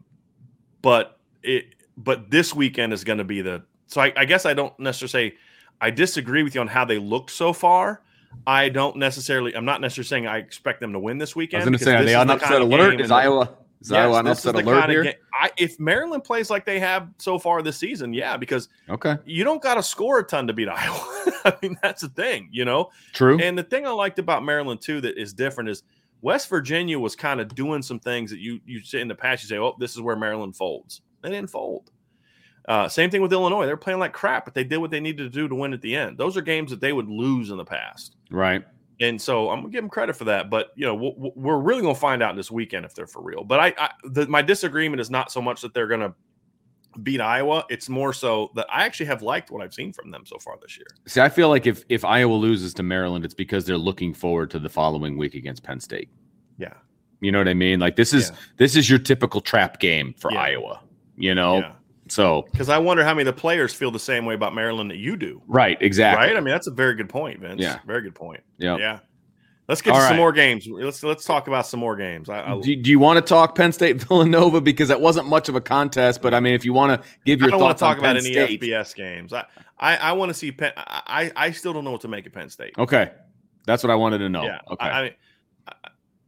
[0.81, 3.63] but it but this weekend is going to be the.
[3.85, 5.37] So I, I guess I don't necessarily say
[5.81, 8.01] I disagree with you on how they looked so far.
[8.45, 9.55] I don't necessarily.
[9.55, 11.61] I'm not necessarily saying I expect them to win this I weekend.
[11.61, 12.99] was going to say, are they on the upset alert?
[13.01, 13.49] Is Iowa
[13.81, 15.13] is Yes, Iowa on upset alert here?
[15.33, 19.43] I, if Maryland plays like they have so far this season, yeah, because Okay, you
[19.43, 21.31] don't got to score a ton to beat Iowa.
[21.45, 22.89] I mean, that's the thing, you know.
[23.13, 23.39] true.
[23.39, 25.83] And the thing I liked about Maryland too that is different is
[26.21, 29.43] West Virginia was kind of doing some things that you you say in the past.
[29.43, 31.91] You say, "Oh, this is where Maryland folds." They didn't fold.
[32.67, 33.65] Uh, same thing with Illinois.
[33.65, 35.81] They're playing like crap, but they did what they needed to do to win at
[35.81, 36.17] the end.
[36.17, 38.65] Those are games that they would lose in the past, right.
[38.99, 40.49] and so I'm gonna give them credit for that.
[40.49, 43.43] But you know, we'll, we're really gonna find out this weekend if they're for real.
[43.45, 46.13] But I, I the, my disagreement is not so much that they're gonna
[47.03, 47.63] beat Iowa.
[47.69, 50.57] It's more so that I actually have liked what I've seen from them so far
[50.61, 50.87] this year.
[51.05, 54.49] See, I feel like if if Iowa loses to Maryland, it's because they're looking forward
[54.51, 56.09] to the following week against Penn State.
[56.57, 56.73] Yeah.
[57.21, 57.79] You know what I mean?
[57.79, 58.35] Like this is Yeah.
[58.57, 60.41] this is your typical trap game for Yeah.
[60.41, 60.81] Iowa.
[61.15, 61.71] You know, Yeah.
[62.09, 64.91] So Because I wonder how many of the players feel the same way about Maryland
[64.91, 65.41] that you do.
[65.47, 66.27] right, exactly.
[66.27, 66.35] Right?
[66.35, 67.61] I mean, that's a very good point, Vince.
[67.61, 67.79] Yeah.
[67.85, 68.41] Very good point.
[68.57, 68.77] Yeah.
[68.77, 68.99] Yeah.
[69.67, 70.65] Let's get to some more games.
[70.65, 72.29] Let's let's talk about some more games.
[72.29, 75.49] I, I, Do, do you want to talk Penn State Villanova because that wasn't much
[75.49, 76.21] of a contest?
[76.21, 77.97] But I mean, if you want to give I your don't want thoughts to talk
[77.97, 79.33] on about Penn any State, FBS games.
[79.33, 79.45] I
[79.77, 80.71] I, I want to see Penn.
[80.77, 82.75] I I still don't know what to make of Penn State.
[82.77, 83.11] okay,
[83.65, 84.43] that's what I wanted to know.
[84.43, 84.59] yeah.
[84.71, 85.15] Okay, I, I,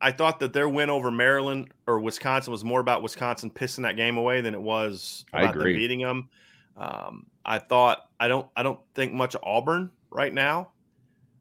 [0.01, 3.95] I thought that their win over Maryland or Wisconsin was more about Wisconsin pissing that
[3.97, 6.29] game away than it was about them beating them.
[6.77, 10.69] Um, I thought I don't I don't think much of Auburn right now.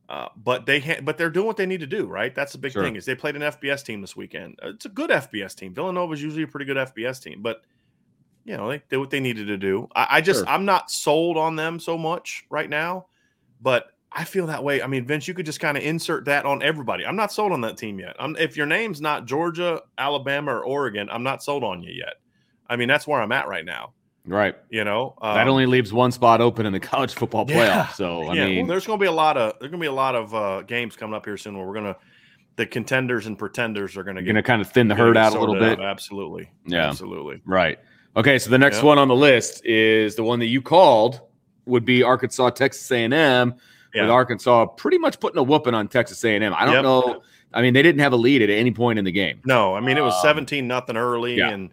[0.08, 2.34] Uh, but they ha- but they're doing what they need to do, right?
[2.34, 2.82] That's the big Sure.
[2.82, 4.58] thing is they played an FBS team this weekend.
[4.64, 5.74] Uh, It's a good FBS team.
[5.74, 7.62] Villanova is usually a pretty good FBS team, but
[8.44, 9.86] you know they did what they needed to do.
[9.94, 10.48] I, I just Sure.
[10.48, 13.06] I'm not sold on them so much right now,
[13.60, 14.80] but I feel that way.
[14.82, 17.04] I mean, Vince, you could just kind of insert that on everybody.
[17.04, 18.16] I'm not sold on that team yet.
[18.18, 22.14] I'm, if your name's not Georgia, Alabama, or Oregon, I'm not sold on you yet.
[22.68, 23.92] I mean, that's where I'm at right now.
[24.26, 24.54] right.
[24.70, 27.54] You know, that Um, only leaves one spot open in the college football playoff.
[27.54, 27.88] Yeah.
[27.88, 29.84] So I yeah, well, mean, there's going to be a lot of there's going to
[29.84, 31.96] be a lot of uh, games coming up here soon where we're going to
[32.56, 35.34] the contenders and pretenders are going to going to kind of thin the herd out
[35.34, 35.78] a little bit.
[35.80, 35.84] out.
[35.84, 36.88] Absolutely, Yeah.
[36.88, 37.40] absolutely.
[37.46, 37.78] Right.
[38.16, 38.38] Okay.
[38.38, 38.84] So the next Yeah.
[38.84, 41.20] one on the list is the one that you called
[41.66, 43.54] would be Arkansas Texas A&M.
[43.94, 46.54] With Arkansas pretty much putting a whooping on Texas A&M.
[46.54, 46.82] I don't Yep.
[46.82, 47.22] know.
[47.54, 49.40] I mean, they didn't have a lead at any point in the game.
[49.46, 51.48] No, I mean it was Um, 17 nothing early, yeah.
[51.50, 51.70] and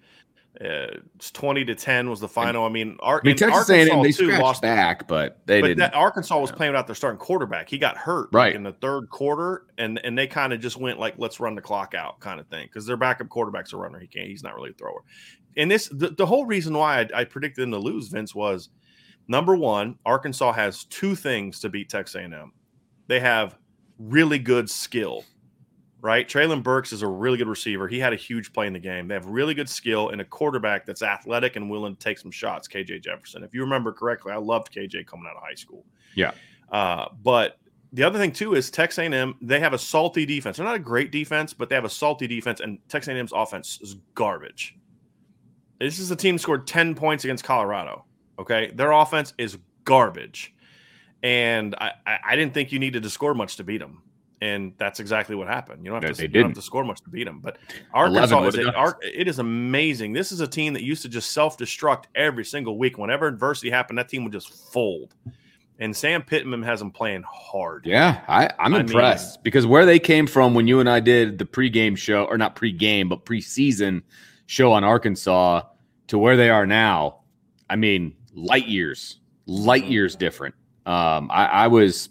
[0.64, 0.88] uh,
[1.34, 2.64] 20 to 10 was the final.
[2.66, 5.68] I mean, Ar- I mean, Texas Arkansas A&M they too lost back, but they but
[5.68, 5.80] didn't.
[5.80, 6.56] that Arkansas was Yeah.
[6.56, 7.70] playing without their starting quarterback.
[7.70, 8.56] He got hurt like, Right.
[8.56, 11.62] in the third quarter, and and they kind of just went like, let's run the
[11.62, 14.00] clock out, kind of thing, because their backup quarterback's a runner.
[14.00, 14.28] He can't.
[14.28, 15.02] He's not really a thrower.
[15.58, 18.70] And this the, the whole reason why I, I predicted them to lose, Vince, was
[19.28, 22.52] number one, Arkansas has two things to beat Texas A&M.
[23.08, 23.58] They have
[24.00, 25.24] really good skill,
[26.02, 26.28] right?
[26.28, 27.88] Treylon Burks is a really good receiver.
[27.88, 29.08] He had a huge play in the game.
[29.08, 32.32] They have really good skill and a quarterback that's athletic and willing to take some
[32.32, 32.68] shots.
[32.68, 33.44] KJ Jefferson.
[33.44, 35.86] If you remember correctly, I loved KJ coming out of high school.
[36.16, 36.32] Yeah.
[36.72, 37.58] Uh, but
[37.94, 39.36] the other thing too is Texas A&M.
[39.42, 40.58] They have a salty defense.
[40.58, 43.80] They're not a great defense, but they have a salty defense, and Texas A&M's offense
[43.82, 44.76] is garbage.
[45.80, 48.06] This is a team scored ten points against Colorado.
[48.38, 50.54] Okay, their offense is garbage,
[51.24, 54.02] and I, I, didn't think you needed to score much to beat them,
[54.42, 55.86] and that's exactly what happened.
[55.86, 57.40] You don't have, Yeah, to, they don't have to score much to beat them.
[57.40, 57.58] But
[57.94, 59.28] Arkansas is a, it.
[59.28, 60.14] Is amazing.
[60.14, 62.98] This is a team that used to just self destruct every single week.
[62.98, 65.16] Whenever adversity happened, that team would just fold.
[65.78, 67.86] And Sam Pittman has them playing hard.
[67.86, 71.38] Yeah, I, I'm I impressed because where they came from when you and I did
[71.38, 74.02] the pregame show, or not pregame, but preseason
[74.46, 75.64] show on Arkansas
[76.08, 77.20] to where they are now,
[77.70, 79.18] I mean, light years,
[79.48, 80.54] light years different.
[80.86, 82.10] Um, I, I was,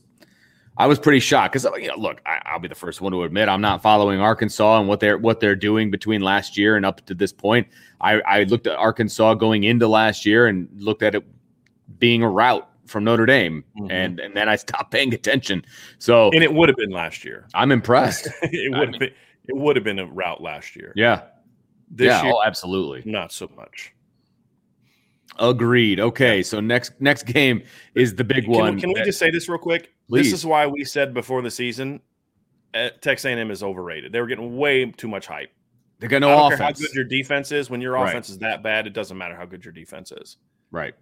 [0.77, 3.23] I was pretty shocked because you know, look, I, I'll be the first one to
[3.23, 6.85] admit I'm not following Arkansas and what they're what they're doing between last year and
[6.85, 7.69] up to this point.
[8.01, 11.25] I, I looked at Arkansas going into last year and looked at it
[12.01, 13.93] being a route from Notre Dame, Mhm.
[13.93, 15.65] and and then I stopped paying attention.
[16.01, 17.47] So And it would have been last year.
[17.55, 18.27] I'm impressed.
[18.43, 19.13] it I would have mean- been
[19.47, 20.93] it would have been a route last year.
[20.97, 21.23] Yeah.
[21.91, 22.23] This yeah.
[22.25, 23.03] year, Oh, absolutely.
[23.09, 23.93] not so much.
[25.39, 25.99] Agreed.
[26.01, 26.43] Okay.
[26.43, 27.63] So next next game
[27.95, 28.79] is the big Can, one.
[28.81, 29.93] can we that- just say this real quick?
[30.09, 30.25] Please.
[30.31, 32.01] This is why we said before the season,
[32.75, 34.13] uh, Texas A&M is overrated.
[34.13, 35.51] They were getting way too much hype.
[36.01, 36.81] they got I no don't care offense.
[36.81, 37.71] how good your defense is.
[37.71, 38.09] When your Right.
[38.11, 40.37] offense is that bad, it doesn't matter how good your defense is.
[40.71, 40.95] right.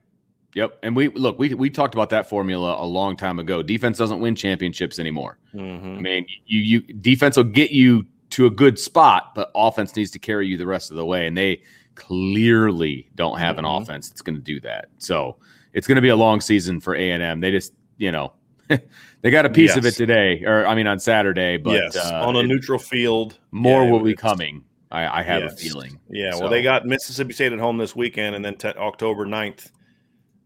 [0.55, 0.81] Yep.
[0.83, 3.63] And we look, we we talked about that formula a long time ago.
[3.63, 5.39] Defense doesn't win championships anymore.
[5.55, 5.97] Mhm.
[5.97, 10.11] I mean, you you defense will get you to a good spot, but offense needs
[10.11, 11.27] to carry you the rest of the way.
[11.27, 11.63] And they
[11.95, 13.83] clearly don't have an Mhm.
[13.83, 14.87] offense that's going to do that.
[14.99, 15.37] So
[15.73, 17.41] it's going to be a long season for A and M.
[17.41, 18.33] They just, you know,
[18.69, 22.23] they got a piece of it today, or I mean on Saturday, but yes, uh,
[22.27, 24.65] on a it- neutral field, more yeah, will be coming.
[24.91, 25.53] I, I have Yes.
[25.55, 25.99] a feeling.
[26.11, 29.71] Yeah, well, they got Mississippi State at home this weekend, and then te- October 9th,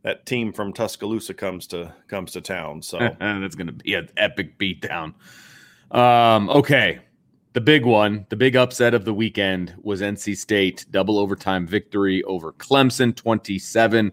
[0.02, 2.80] that team from Tuscaloosa comes to comes to town.
[2.82, 5.14] So That's going to be an epic beatdown.
[5.90, 7.00] Um, okay.
[7.56, 12.22] The big one, the big upset of the weekend was NC State double overtime victory
[12.24, 14.12] over Clemson 27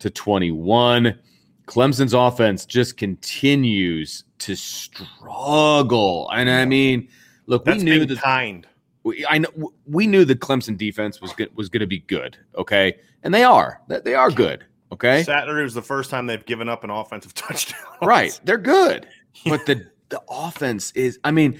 [0.00, 1.18] to 21.
[1.66, 6.28] Clemson's offense just continues to struggle.
[6.34, 7.08] And I mean,
[7.46, 8.66] look, that's we knew that kind.
[9.02, 12.36] we, I know we knew the Clemson defense was good, was going to be good,
[12.54, 12.98] okay?
[13.22, 13.80] And they are.
[13.88, 14.62] They they are good,
[14.92, 15.22] okay?
[15.22, 17.80] Saturday was the first time they've given up an offensive touchdown.
[18.02, 18.38] Right.
[18.44, 19.08] They're good.
[19.46, 21.58] But the the offense is I mean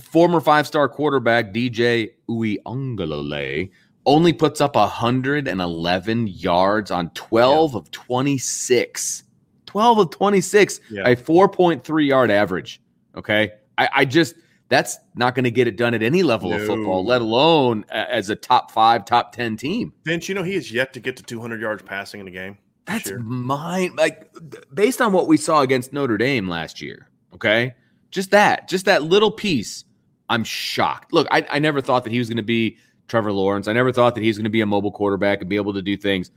[0.00, 3.70] former five-star quarterback DJ Uiagalelei
[4.06, 9.24] only puts up 111 yards on 12 of 26.
[9.66, 11.02] 12 of 26, Yeah.
[11.06, 12.80] a 4.3 yard average.
[13.16, 13.50] Okay.
[13.76, 14.34] I, I just
[14.70, 18.28] that's not going to get it done at any level of football, let alone as
[18.28, 19.92] a top five, top 10 team.
[20.04, 22.58] Vince, you know he has yet to get to 200 yards passing in a game.
[22.84, 23.18] That's year.
[23.18, 23.94] mine.
[23.96, 24.30] Like
[24.72, 27.08] based on what we saw against Notre Dame last year.
[27.34, 27.74] Okay,
[28.10, 29.84] just that, just that little piece.
[30.28, 31.12] I'm shocked.
[31.12, 32.76] Look, I, I never thought that he was going to be
[33.08, 33.68] Trevor Lawrence.
[33.68, 35.72] I never thought that he was going to be a mobile quarterback and be able
[35.74, 36.30] to do things.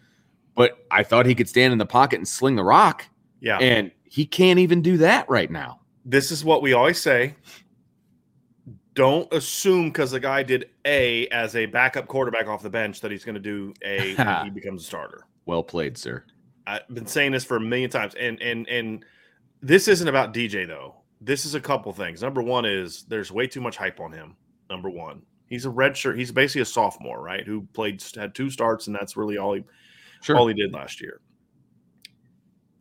[0.55, 3.05] But I thought he could stand in the pocket and sling the rock,
[3.39, 3.57] Yeah.
[3.57, 5.79] and he can't even do that right now.
[6.05, 7.35] this is what we always say.
[8.93, 13.11] Don't assume because the guy did A as a backup quarterback off the bench that
[13.11, 15.25] he's going to do A when he becomes a starter.
[15.45, 16.25] Well played, sir.
[16.67, 19.05] I've been saying this for a million times, and and and
[19.61, 20.95] this isn't about DJ though.
[21.21, 22.21] This is a couple things.
[22.21, 24.35] Number one is there's way too much hype on him.
[24.69, 26.17] Number one, he's a red shirt.
[26.17, 27.45] He's basically a sophomore, right?
[27.45, 29.63] Who played had two starts, and that's really all he
[30.23, 30.35] Sure.
[30.37, 31.21] all he did last year.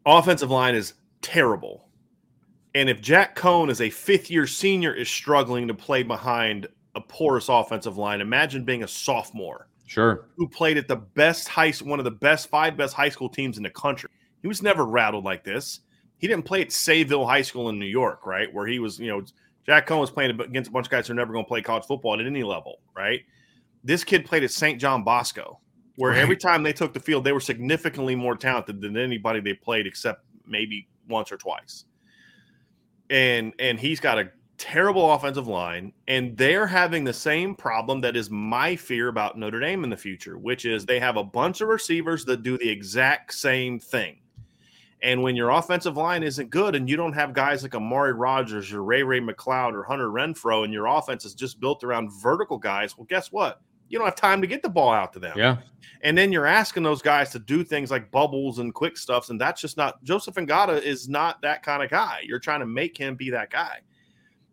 [0.07, 1.88] Offensive line is terrible.
[2.74, 7.01] And if Jack Coan is a fifth year senior is struggling to play behind a
[7.01, 10.28] porous offensive line, imagine being a sophomore Sure.
[10.36, 13.57] who played at the best high one of the best five best high school teams
[13.57, 14.09] in the country.
[14.41, 15.80] He was never rattled like this.
[16.21, 18.53] He didn't play at Sayville High School in New York, right?
[18.53, 19.23] Where he was, you know,
[19.66, 21.62] Jack Coan was playing against a bunch of guys who are never going to play
[21.62, 23.21] college football at any level, right?
[23.83, 24.79] This kid played at St.
[24.79, 25.61] John Bosco,
[25.97, 29.55] where every time they took the field, they were significantly more talented than anybody they
[29.55, 31.85] played, except maybe once or twice.
[33.09, 38.14] And and he's got a terrible offensive line, and they're having the same problem that
[38.14, 41.62] is my fear about Notre Dame in the future, which is they have a bunch
[41.62, 44.18] of receivers that do the exact same thing.
[45.03, 48.71] And when your offensive line isn't good and you don't have guys like Amari Rodgers
[48.73, 52.59] or Ray Ray McCloud or Hunter Renfrow, and your offense is just built around vertical
[52.59, 53.63] guys, well, guess what?
[53.89, 55.37] You don't have time to get the ball out to them.
[55.37, 55.57] Yeah.
[56.03, 59.41] And then you're asking those guys to do things like bubbles and quick stuffs, and
[59.41, 62.21] that's just not Joseph Ngata is not that kind of guy.
[62.23, 63.81] You're trying to make him be that guy.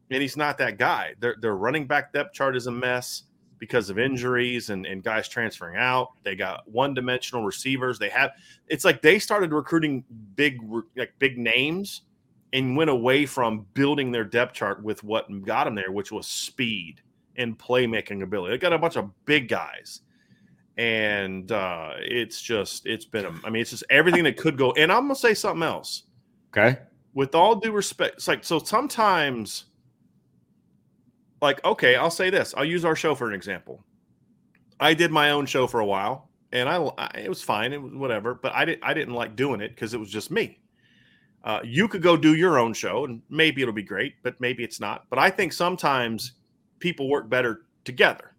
[0.09, 1.13] and he's not that guy.
[1.19, 3.23] Their their running back depth chart is a mess
[3.59, 6.09] because of injuries and, and guys transferring out.
[6.23, 7.99] They got one dimensional receivers.
[7.99, 8.31] They have
[8.67, 10.03] it's like they started recruiting
[10.35, 10.59] big
[10.95, 12.01] like big names
[12.53, 16.27] and went away from building their depth chart with what got them there, which was
[16.27, 17.01] speed
[17.35, 18.53] and playmaking ability.
[18.53, 20.01] They got a bunch of big guys.
[20.77, 24.71] And uh, it's just, it's been, a, I mean, it's just everything that could go.
[24.73, 26.03] And I'm to say something else.
[26.55, 26.79] Okay.
[27.13, 29.65] With all due respect, it's like, so sometimes,
[31.41, 32.53] like, okay, I'll say this.
[32.57, 33.83] I'll use our show for an example.
[34.79, 37.73] I did my own show for a while and I, I it was fine.
[37.73, 40.31] It was whatever, but I didn't, I didn't like doing it because it was just
[40.31, 40.59] me.
[41.43, 44.63] Uh, you could go do your own show and maybe it'll be great, but maybe
[44.63, 45.05] it's not.
[45.09, 46.33] But I think sometimes
[46.79, 48.35] people work better together,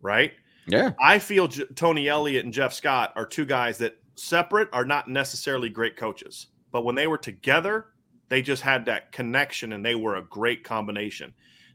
[0.00, 0.32] right?
[0.66, 0.92] Yeah.
[1.00, 5.08] I feel J- Tony Elliott and Jeff Scott are two guys that separate are not
[5.08, 7.86] necessarily great coaches, but when they were together,
[8.28, 11.32] they just had that connection and they were a great combination.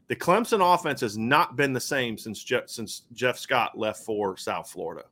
[0.08, 4.36] The Clemson offense has not been the same since Jeff, since Jeff Scott left for
[4.36, 5.04] South Florida.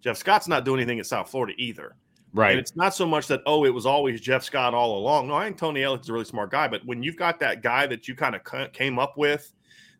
[0.00, 1.96] Jeff Scott's not doing anything at South Florida either.
[2.32, 2.52] Right.
[2.52, 5.28] And it's not so much that, oh, it was always Jeff Scott all along.
[5.28, 6.68] No, I think Tony Elliott's a really smart guy.
[6.68, 9.52] But when you've got that guy that you kind of came up with,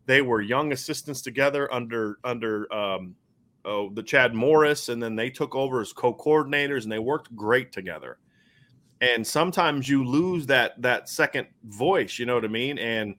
[0.05, 3.15] they were young assistants together under under um,
[3.65, 7.71] oh, the Chad Morris, and then they took over as co-coordinators, and they worked great
[7.71, 8.17] together.
[9.01, 12.77] And sometimes you lose that that second voice, you know what I mean?
[12.77, 13.15] And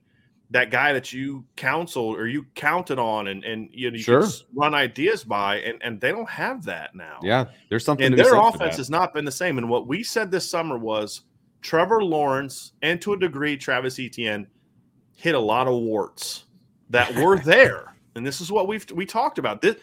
[0.53, 4.25] that guy that you counseled or you counted on and and you, know, you Sure.
[4.55, 7.45] run ideas by, and and they don't have that now Yeah.
[7.69, 8.05] There's something.
[8.05, 9.57] and their offense has not been the same.
[9.57, 11.21] And what we said this summer was
[11.61, 14.47] Trevor Lawrence and to a degree Travis Etienne
[15.15, 16.45] hit a lot of warts
[16.89, 17.95] that were there.
[18.15, 19.61] And this is what we've we talked about.
[19.61, 19.75] This,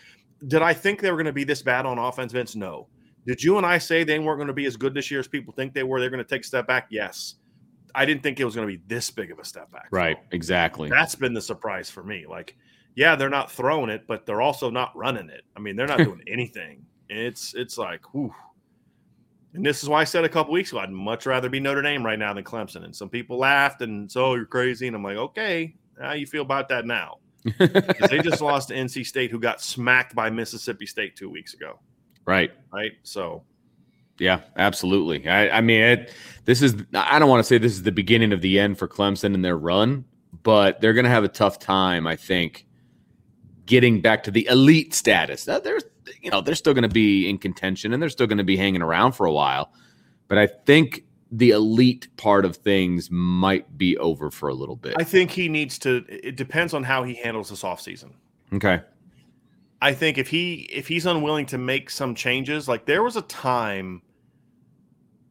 [0.46, 2.54] did I think they were going to be this bad on offense, Vince?
[2.54, 2.86] No.
[3.26, 5.26] Did you and I say they weren't going to be as good this year as
[5.28, 6.00] people think they were?
[6.00, 6.86] They're going to take a step back.
[6.90, 7.34] Yes.
[7.94, 9.88] I didn't think it was going to be this big of a step back.
[9.90, 10.16] Right.
[10.16, 10.36] though.
[10.36, 10.88] Exactly.
[10.88, 12.26] That's been the surprise for me.
[12.28, 12.56] Like,
[12.94, 15.42] yeah, they're not throwing it, but they're also not running it.
[15.56, 16.84] I mean, they're not doing anything.
[17.08, 18.34] It's it's like, whew.
[19.52, 21.82] And this is why I said a couple weeks ago, I'd much rather be Notre
[21.82, 22.84] Dame right now than Clemson.
[22.84, 24.86] And some people laughed and so oh, you're crazy.
[24.86, 27.18] And I'm like, okay, how you feel about that now?
[27.58, 31.80] they just lost to NC State, who got smacked by Mississippi State two weeks ago.
[32.26, 32.52] right.
[32.72, 32.92] Right.
[33.02, 33.42] So
[34.20, 35.26] Yeah, absolutely.
[35.26, 36.14] I, I mean, it,
[36.44, 38.86] this is, I don't want to say this is the beginning of the end for
[38.86, 40.04] Clemson and their run,
[40.42, 42.66] but they're going to have a tough time, I think,
[43.64, 45.46] getting back to the elite status.
[45.46, 45.84] Now, There's,
[46.20, 48.56] you know, they're still going to be in contention and they're still going to be
[48.56, 49.72] hanging around for a while.
[50.28, 54.94] But I think the elite part of things might be over for a little bit.
[54.98, 58.12] I think he needs to it depends on how he handles this offseason.
[58.52, 58.82] okay.
[59.82, 63.22] I think if he if he's unwilling to make some changes, like there was a
[63.22, 64.02] time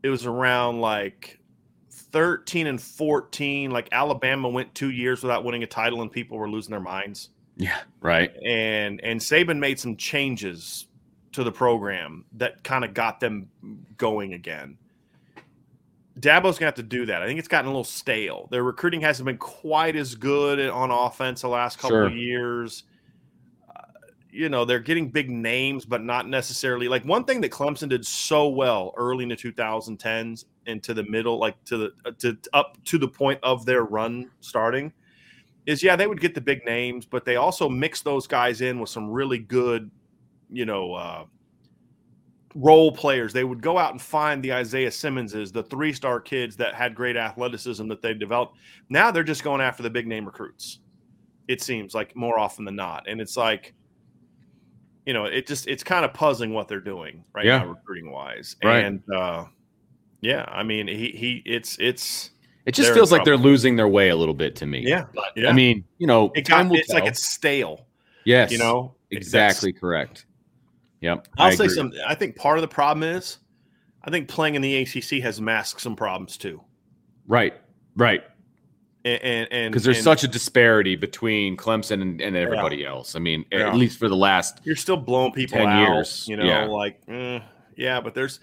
[0.04, 1.40] it was around like
[1.92, 6.50] 13 and 14, like Alabama went 2 years without winning a title and people were
[6.50, 7.30] losing their minds.
[7.58, 7.80] Yeah.
[8.02, 8.32] Right.
[8.44, 10.88] And and Saban made some changes
[11.34, 13.50] to the program that kind of got them
[13.98, 14.78] going again.
[16.20, 17.22] Dabo's gonna have to do that.
[17.22, 18.48] I think it's gotten a little stale.
[18.52, 22.06] Their recruiting hasn't been quite as good on offense the last couple Sure.
[22.06, 22.84] of years.
[24.32, 28.06] You know, they're getting big names, but not necessarily like one thing that Clemson did
[28.06, 32.38] so well early in the 2010s and to the middle, like to the uh, to
[32.54, 34.94] up to the point of their run starting,
[35.66, 38.80] is yeah, they would get the big names, but they also mix those guys in
[38.80, 39.90] with some really good,
[40.50, 41.26] you know, uh,
[42.56, 43.34] role players.
[43.34, 46.96] They would go out and find the Isaiah Simmonses, the three star kids that had
[46.96, 48.58] great athleticism that they developed.
[48.90, 50.80] Now they're just going after the big name recruits.
[51.48, 53.74] It seems like more often than not, and it's like,
[55.06, 57.60] you know, it just it's kind of puzzling what they're doing right Yeah.
[57.60, 58.84] now recruiting wise, Right.
[58.86, 59.46] and uh,
[60.22, 62.32] yeah, I mean, he he it's it's
[62.66, 64.84] It just feels like they're losing their way a little bit to me.
[64.86, 65.50] yeah, But, yeah.
[65.50, 67.88] I mean, you know, it time got, it's like it's stale,
[68.26, 70.26] yes, you know, exactly correct.
[71.02, 71.28] Yep.
[71.38, 72.00] I'll say something.
[72.06, 73.38] I think part of the problem is,
[74.04, 76.62] I think playing in the ACC has masked some problems too,
[77.28, 77.54] Right.
[77.96, 78.24] Right.
[79.06, 83.16] And Because there's and such a disparity between Clemson and, and everybody else.
[83.16, 83.70] I mean, Yeah.
[83.70, 84.60] at least for the last.
[84.64, 85.80] you're still blowing people 10 out.
[85.94, 86.28] years.
[86.28, 86.66] You know, Yeah.
[86.66, 87.40] like eh,
[87.78, 88.40] yeah, but there's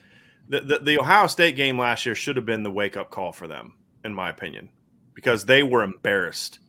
[0.49, 3.33] the, the the Ohio State game last year should have been the wake up call
[3.33, 4.69] for them, in my opinion,
[5.15, 6.61] because they were embarrassed.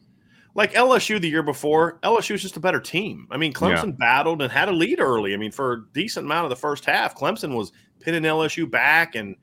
[0.56, 3.28] Like LSU the year before, LSU was just a better team.
[3.30, 5.36] I mean, Clemson battled and had a lead early.
[5.36, 9.14] I mean, for a decent amount of the first half, Clemson was pinning LSU back
[9.16, 9.36] and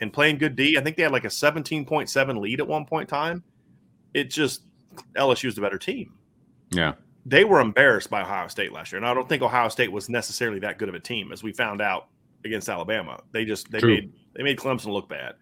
[0.00, 0.78] and playing good D.
[0.78, 3.42] I think they had like a 17.7 lead at one point in time.
[4.14, 4.62] It just
[5.16, 6.12] LSU was the better team
[6.70, 6.92] Yeah.
[7.24, 10.08] they were embarrassed by Ohio State last year, and I don't think Ohio State was
[10.08, 12.08] necessarily that good of a team, as we found out
[12.44, 13.20] against Alabama.
[13.32, 13.94] They just they True.
[13.94, 15.34] made they made Clemson look bad.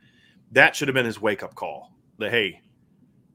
[0.53, 1.93] That should have been his wake up call.
[2.19, 2.61] That hey,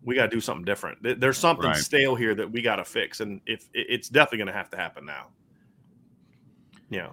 [0.03, 1.19] we got to do something different.
[1.19, 1.75] There's something Right.
[1.77, 4.77] stale here that we got to fix, and if it's definitely going to have to
[4.77, 5.29] happen now.
[6.89, 7.09] Yeah,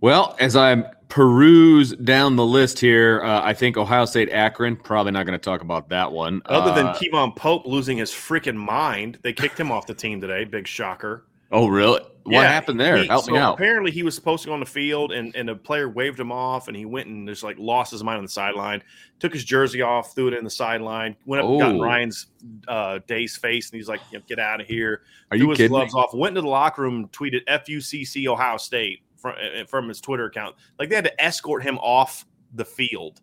[0.00, 4.76] Well, as I peruse down the list here, uh, I think Ohio State Akron.
[4.76, 6.42] Probably not going to talk about that one.
[6.46, 10.20] other than Uh, Kevon Pope losing his freaking mind, they kicked him off the team
[10.20, 10.44] today.
[10.44, 11.24] Big shocker.
[11.52, 12.00] oh, really?
[12.24, 12.96] What Yeah, happened there?
[12.96, 13.54] he- Help so me out.
[13.54, 16.32] Apparently, he was supposed to go on the field, and, and a player waved him
[16.32, 18.82] off, and he went and just like lost his mind on the sideline.
[19.20, 21.14] Took his jersey off, threw it in the sideline.
[21.24, 21.80] Went up, and got Oh.
[21.80, 22.26] Ryan's
[22.66, 25.72] uh, Day's face, and he's like, "Get out of here!" Are threw you his kidding?
[25.72, 25.78] me?
[25.78, 26.12] gloves off.
[26.14, 30.56] Went into the locker room, tweeted "FUCC Ohio State" from uh, from his Twitter account.
[30.78, 33.20] Like they had to escort him off the field.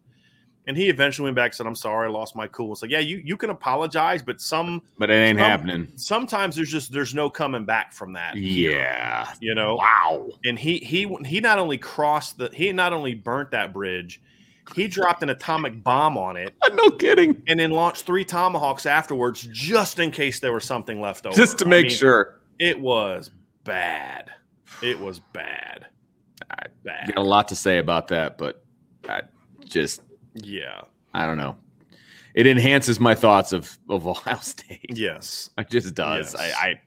[0.66, 2.90] And he eventually went back and said, "I'm sorry, I lost my cool." It's like,
[2.92, 5.92] yeah, you you can apologize, but some But it ain't some- happening.
[5.96, 8.38] sometimes there's just there's no coming back from that.
[8.38, 9.30] Yeah.
[9.42, 10.30] you know Wow.
[10.46, 14.22] and he he he not only crossed the he not only burnt that bridge
[14.74, 17.44] he dropped an atomic bomb on it No kidding.
[17.48, 21.58] and then launched three tomahawks afterwards just in case there was something left over Just
[21.60, 22.40] to I make mean, sure.
[22.60, 23.32] it was
[23.66, 24.32] bad
[24.84, 25.88] it was bad
[26.50, 28.64] I bad Got a lot to say about that, but
[29.08, 29.22] I
[29.66, 30.02] just
[30.34, 30.82] yeah
[31.14, 31.56] I don't know.
[32.34, 34.86] It enhances my thoughts of of Ohio State.
[34.90, 36.34] yes It just does.
[36.34, 36.54] Yes.
[36.56, 36.82] I, I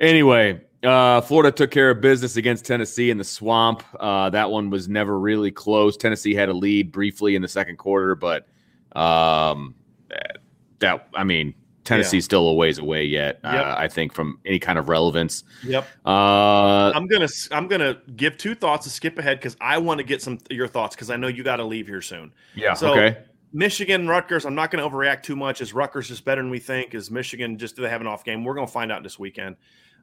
[0.00, 0.60] anyway.
[0.82, 3.82] Uh, Florida took care of business against Tennessee in the swamp.
[3.98, 5.94] Uh, that one was never really close.
[5.94, 8.48] Tennessee had a lead briefly in the second quarter, but
[8.96, 9.74] um,
[10.08, 10.38] that,
[10.78, 11.52] that I mean,
[11.90, 13.40] Tennessee's still a ways away yet.
[13.44, 13.54] Yep.
[13.54, 15.44] Uh, I think from any kind of relevance.
[15.64, 19.98] yep Uh, i'm gonna i'm gonna give two thoughts to skip ahead because i want
[19.98, 22.74] to get some your thoughts because i know you got to leave here soon yeah.
[22.74, 23.18] So- okay.
[23.52, 24.44] Michigan, Rutgers.
[24.46, 25.60] I'm not going to overreact too much.
[25.60, 26.94] Is Rutgers just better than we think?
[26.94, 28.44] Is Michigan just do they have an off game?
[28.44, 29.56] We're going to find out this weekend.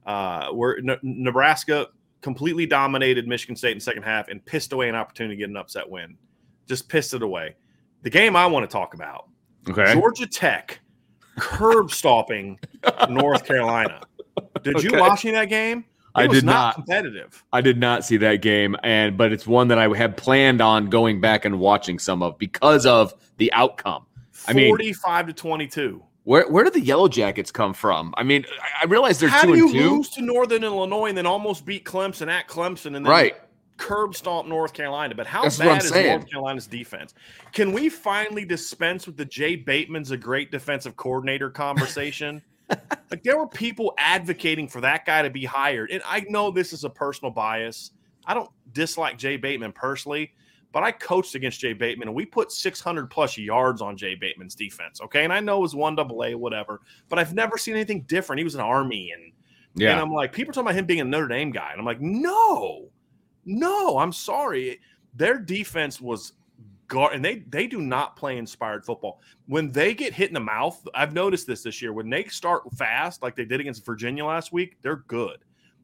[0.05, 1.87] Uh, we're N- Nebraska
[2.19, 5.49] completely dominated Michigan State in the second half and pissed away an opportunity to get
[5.49, 6.17] an upset win.
[6.67, 7.55] Just pissed it away.
[8.01, 9.29] The game I want to talk about:
[9.69, 9.93] Okay.
[9.93, 10.81] Georgia Tech
[11.37, 12.59] curb stomping
[13.09, 14.01] North Carolina.
[14.63, 15.79] Did you watch any of that game?
[15.79, 16.75] It I was did not not.
[16.75, 17.43] competitive.
[17.53, 20.87] I did not see that game, and but it's one that I had planned on
[20.89, 24.05] going back and watching some of because of the outcome.
[24.47, 26.03] I mean- Forty-five to twenty-two.
[26.23, 28.13] Where where did the Yellow Jackets come from?
[28.17, 30.63] I mean, I- I realize they're How two do you and two, lose to Northern
[30.63, 33.35] Illinois and then almost beat Clemson at Clemson and then right?
[33.77, 35.15] Curb stomp North Carolina?
[35.15, 36.17] But how That's bad is saying.
[36.17, 37.13] North Carolina's defense?
[37.51, 42.41] Can we finally dispense with the Jay Bateman's a great defensive coordinator conversation?
[43.11, 46.73] like there were people advocating for that guy to be hired, and I know this
[46.73, 47.91] is a personal bias.
[48.25, 50.33] I don't dislike Jay Bateman personally,
[50.73, 54.53] but I coached against Jay Bateman, and we put 600 plus yards on Jay Bateman's
[54.53, 54.99] defense.
[55.01, 58.01] Okay, and I know it was one double A, whatever, but I've never seen anything
[58.01, 58.39] different.
[58.39, 59.31] He was an Army, and
[59.77, 61.79] and Yeah, I'm like, people are talking about him being a Notre Dame guy, and
[61.79, 62.89] I'm like, no,
[63.47, 64.79] no, I'm sorry.
[65.15, 66.33] Their defense was
[66.87, 69.21] guard, and they they do not play inspired football.
[69.47, 71.93] When they get hit in the mouth, I've noticed this this year.
[71.93, 75.37] When they start fast, like they did against Virginia last week, they're good.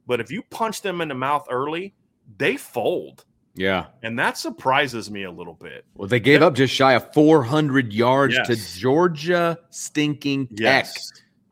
[0.06, 1.96] But if you punch them in the mouth early,
[2.38, 3.24] they fold,
[3.56, 3.86] yeah.
[4.04, 5.86] and that surprises me a little bit.
[5.96, 8.48] Well, they gave up just shy of 400 yards Yes.
[8.48, 10.88] to Georgia stinking Tech.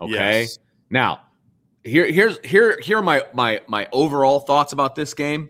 [0.01, 0.41] Okay.
[0.41, 0.59] Yes.
[0.89, 1.21] Now,
[1.83, 5.49] here here's here here are my my my overall thoughts about this game.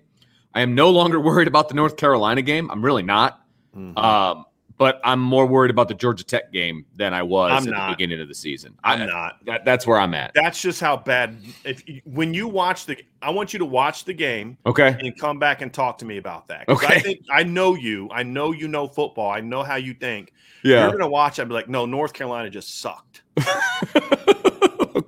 [0.53, 2.69] I am no longer worried about the North Carolina game.
[2.71, 3.41] I'm really not.
[3.75, 3.97] Mhm.
[3.97, 4.45] Um,
[4.77, 7.87] but I'm more worried about the Georgia Tech game than I was I'm at not.
[7.89, 8.73] the beginning of the season.
[8.83, 9.45] I'm I- not.
[9.45, 10.31] That, that's where I'm at.
[10.33, 11.37] That's just how bad.
[11.63, 14.97] If when you watch the, I want you to watch the game Okay.
[14.99, 16.65] and come back and talk to me about that.
[16.65, 16.99] 'Cause I Okay.
[16.99, 18.09] think I know you.
[18.11, 19.29] I know you know football.
[19.29, 20.33] I know how you think.
[20.63, 20.81] Yeah.
[20.83, 21.39] You're gonna watch.
[21.39, 23.21] I'd be like, no, North Carolina just sucked.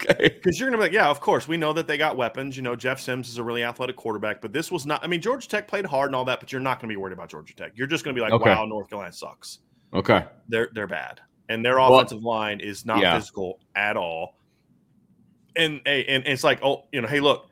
[0.09, 0.29] okay.
[0.43, 2.55] Because you're gonna be like, yeah, of course, we know that they got weapons.
[2.57, 5.03] You know, Jeff Sims is a really athletic quarterback, but this was not.
[5.03, 7.13] I mean, Georgia Tech played hard and all that, but you're not gonna be worried
[7.13, 7.71] about Georgia Tech.
[7.75, 8.49] You're just gonna be like, Okay.
[8.49, 9.59] wow, North Carolina sucks.
[9.93, 10.25] Okay.
[10.49, 13.17] They're they're bad, and their Well- offensive line is not Yeah.
[13.17, 14.35] physical at all.
[15.55, 17.47] And, and and it's like, oh, you know, hey, look,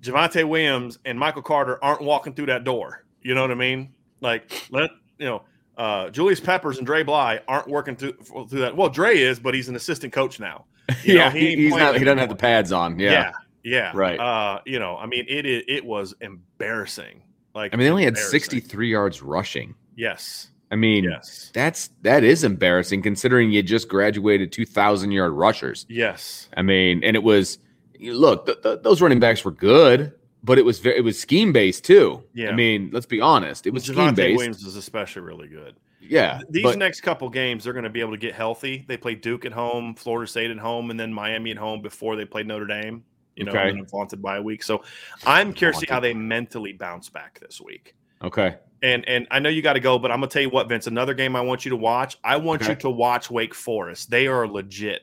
[0.00, 3.04] Javonte Williams and Michael Carter aren't walking through that door.
[3.22, 3.92] You know what I mean?
[4.20, 5.42] Like, let you know,
[5.76, 8.76] uh, Julius Peppers and Dre Bly aren't working through through that.
[8.76, 10.64] Well, Dre is, but he's an assistant coach now.
[11.04, 11.30] You yeah.
[11.30, 11.96] he He, he's not.
[11.96, 12.98] He doesn't have the pads on.
[12.98, 13.10] Yeah.
[13.10, 13.32] yeah,
[13.62, 14.18] yeah, Right.
[14.18, 17.22] Uh, you know, I mean, it it, it was embarrassing.
[17.54, 19.74] Like, I mean, they only had 63 yards rushing.
[19.96, 25.84] Yes, I mean, yes, that's that is embarrassing considering you just graduated 2,000 yard rushers.
[25.88, 26.48] yes.
[26.56, 27.58] I mean, and it was
[28.00, 30.12] look, th- th- those running backs were good,
[30.42, 32.22] but it was very, it was scheme based too.
[32.34, 32.50] Yeah.
[32.50, 34.36] I mean, let's be honest, it was scheme Javonte based.
[34.36, 35.76] Williams was especially really good.
[36.00, 38.84] Yeah, These but- next couple games, they're going to be able to get healthy.
[38.88, 42.16] They play Duke at home, Florida State at home, and then Miami at home before
[42.16, 43.04] they play Notre Dame.
[43.36, 43.70] You know, Okay.
[43.70, 44.62] and vaunted by a week.
[44.62, 44.82] So
[45.24, 47.94] I'm curious to see how they mentally bounce back this week.
[48.22, 48.56] Okay.
[48.82, 50.86] And and I know you got to go, but I'm gonna tell you what, Vince.
[50.86, 52.18] Another game I want you to watch.
[52.24, 52.72] I want Okay.
[52.72, 54.10] you to watch Wake Forest.
[54.10, 55.02] They are legit.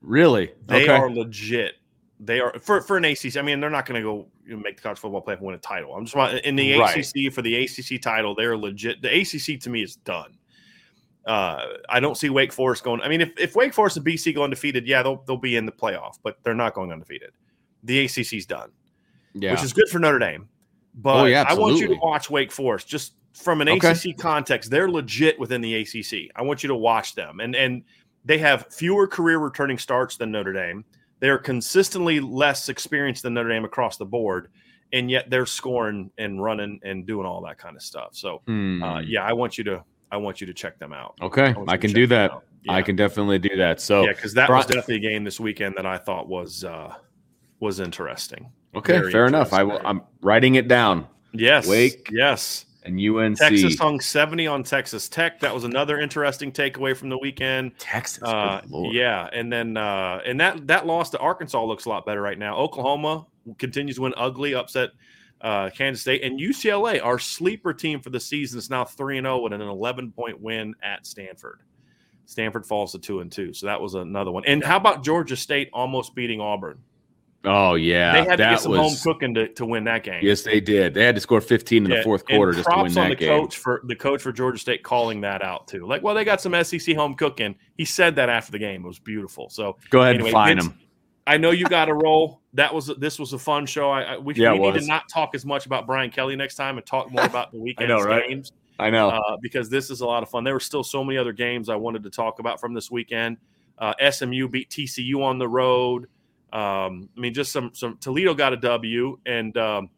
[0.00, 0.52] Really?
[0.66, 0.92] They okay.
[0.92, 1.74] are legit.
[2.18, 3.36] They are for for an ACC.
[3.36, 5.46] I mean, they're not going to go you know, make the college football playoff and
[5.46, 5.94] win a title.
[5.94, 6.96] I'm just in the Right.
[6.96, 8.34] ACC for the ACC title.
[8.34, 9.02] They're legit.
[9.02, 10.36] The ACC to me is done.
[11.26, 13.00] Uh, I don't see Wake Forest going.
[13.02, 15.66] I mean, if, if Wake Forest and BC go undefeated, yeah, they'll they'll be in
[15.66, 17.32] the playoff, but they're not going undefeated.
[17.82, 18.70] The ACC's done,
[19.34, 19.50] yeah.
[19.50, 20.48] which is good for Notre Dame.
[20.94, 23.90] But Oh, yeah, I want you to watch Wake Forest just from an Okay.
[23.90, 24.70] ACC context.
[24.70, 26.30] They're legit within the ACC.
[26.36, 27.82] I want you to watch them, and and
[28.24, 30.84] they have fewer career returning starts than Notre Dame.
[31.20, 34.48] They're consistently less experienced than Notre Dame across the board,
[34.92, 38.10] and yet they're scoring and running and doing all that kind of stuff.
[38.12, 38.82] So, Hmm.
[38.82, 41.14] uh, yeah, I want you to I want you to check them out.
[41.20, 41.52] okay.
[41.52, 42.30] want I can do that.
[42.30, 42.44] out.
[42.68, 43.80] I can definitely do that.
[43.80, 46.62] So yeah, because that Bri- was definitely a game this weekend that I thought was
[46.64, 46.94] uh,
[47.60, 48.50] was interesting.
[48.74, 49.52] okay, very fair enough.
[49.52, 49.80] I will.
[49.84, 51.06] I'm writing it down.
[51.32, 52.08] Yes, Wake.
[52.12, 52.66] yes.
[52.86, 53.38] And UNC.
[53.38, 55.40] Texas hung 70 on Texas Tech.
[55.40, 57.78] That was another interesting takeaway from the weekend.
[57.78, 58.22] Texas.
[58.22, 62.22] Uh, yeah, and then uh, and that that loss to Arkansas looks a lot better
[62.22, 62.56] right now.
[62.56, 63.26] Oklahoma
[63.58, 64.90] continues to win ugly, upset
[65.40, 69.24] uh, Kansas State, and UCLA, our sleeper team for the season, is now three and
[69.24, 71.60] zero with an 11 point win at Stanford.
[72.24, 74.44] Stanford falls to two and two, so that was another one.
[74.46, 76.78] And how about Georgia State almost beating Auburn?
[77.46, 78.12] Oh yeah.
[78.12, 80.20] they had to get some was, home cooking to, to win that game.
[80.22, 80.94] Yes, they did.
[80.94, 83.08] They had to score 15 in Yeah, the fourth quarter just to win props on
[83.08, 83.40] that the game.
[83.40, 85.86] coach for the coach for Georgia State calling that out too.
[85.86, 87.54] Like, well, they got some SEC home cooking.
[87.76, 88.84] He said that after the game.
[88.84, 89.48] It was beautiful.
[89.48, 90.78] So Go ahead Anyway, and find them.
[91.28, 92.40] I know you got a roll.
[92.54, 93.90] That was this was a fun show.
[93.90, 96.56] I, I we, Yeah, we need to not talk as much about Brian Kelly next
[96.56, 98.28] time and talk more about the weekend know, right?
[98.28, 99.08] games I know.
[99.08, 100.44] uh, because this is a lot of fun.
[100.44, 103.38] There were still so many other games I wanted to talk about from this weekend.
[103.78, 106.08] Uh, SMU beat TCU on the road.
[106.56, 109.90] Um, I mean, just some some Toledo got a W, and um,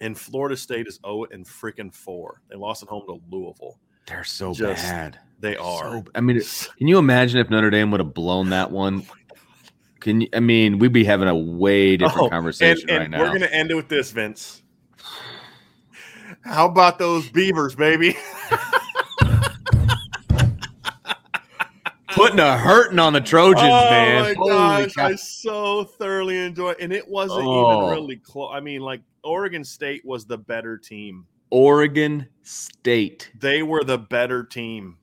[0.00, 2.40] and Florida State is zero and freaking four.
[2.48, 3.78] They lost at home to Louisville.
[4.06, 5.18] They're so just- bad.
[5.40, 5.92] They are.
[5.92, 6.40] So- I mean,
[6.78, 9.04] can you imagine if Notre Dame would have blown that one?
[10.00, 10.28] Can you?
[10.32, 13.20] I mean, we'd be having a way different Oh, conversation and, right now.
[13.20, 14.62] we're gonna end it with this, Vince.
[16.42, 18.16] How about those Beavers, baby?
[22.18, 24.18] Putting a hurting on the Trojans, man.
[24.18, 24.22] oh man.
[24.24, 25.06] my Holy gosh, cow.
[25.06, 27.82] I so thoroughly enjoyed, and it wasn't Oh.
[27.88, 28.50] even really close.
[28.52, 31.26] I mean, like Oregon State was the better team.
[31.50, 33.30] Oregon State.
[33.38, 34.98] They were the better team.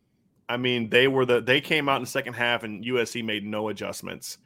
[0.47, 3.45] I mean, they were the they came out in the second half, and USC made
[3.45, 4.37] no adjustments.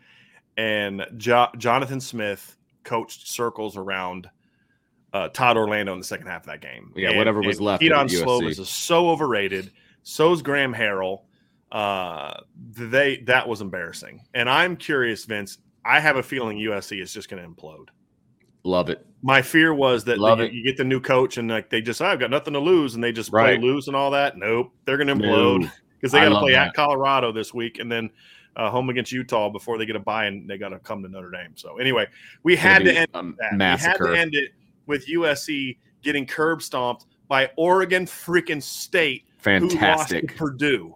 [0.57, 4.29] And jo- Jonathan Smith coached circles around
[5.11, 6.93] uh, Todd Orlando in the second half of that game.
[6.95, 8.07] Yeah, And- whatever was left Kedon.
[8.07, 9.71] Slovis is so overrated.
[10.03, 11.21] So's Graham Harrell.
[11.71, 12.33] Uh,
[12.71, 14.21] they that was embarrassing.
[14.33, 15.59] And I'm curious, Vince.
[15.85, 17.87] I have a feeling USC is just going to implode.
[18.63, 19.05] Love it.
[19.21, 20.53] My fear was that Love the- it.
[20.53, 22.95] you get the new coach and like they just "Oh, I've got nothing to lose
[22.95, 23.57] and they just Right.
[23.59, 24.37] play loose and all that.
[24.37, 26.69] Nope, they're going to implode because they got to play that.
[26.69, 28.09] at Colorado this week and then
[28.55, 31.07] uh, home against Utah before they get a bye and they got to come to
[31.09, 31.51] Notre Dame.
[31.55, 32.07] So anyway,
[32.43, 33.07] we had to end
[33.39, 33.53] that.
[33.53, 34.11] massacre.
[34.11, 34.51] We had to end it
[34.87, 40.35] with USC getting curb stomped by Oregon freaking State, who lost to Fantastic.
[40.35, 40.95] Purdue.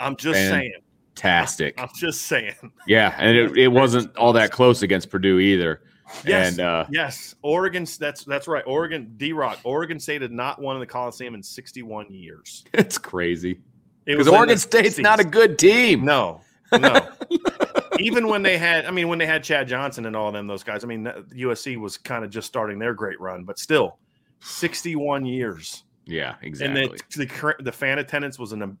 [0.00, 0.72] I'm just Fan- saying.
[1.16, 1.80] Fantastic.
[1.80, 2.54] I'm just saying.
[2.88, 5.80] Yeah, and it, it wasn't all that close against Purdue either.
[6.26, 6.50] Yes.
[6.50, 7.86] And uh, Yes, Oregon.
[7.98, 8.64] that's that's right.
[8.66, 9.58] Oregon D Rock.
[9.64, 12.64] Oregon State had not won in the Coliseum in 61 years.
[12.74, 13.60] it's crazy
[14.04, 16.04] because in Oregon State's not a good team.
[16.04, 16.40] no,
[16.72, 17.08] no.
[18.00, 20.48] Even when they had, I mean, when they had Chad Johnson and all of them,
[20.48, 20.82] those guys.
[20.82, 23.98] I mean, USC was kind of just starting their great run, but still,
[24.40, 25.83] 61 years.
[26.06, 26.82] Yeah, exactly.
[26.84, 28.78] And the, the the fan attendance was an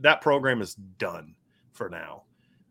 [0.00, 1.34] that program is done
[1.72, 2.22] for now.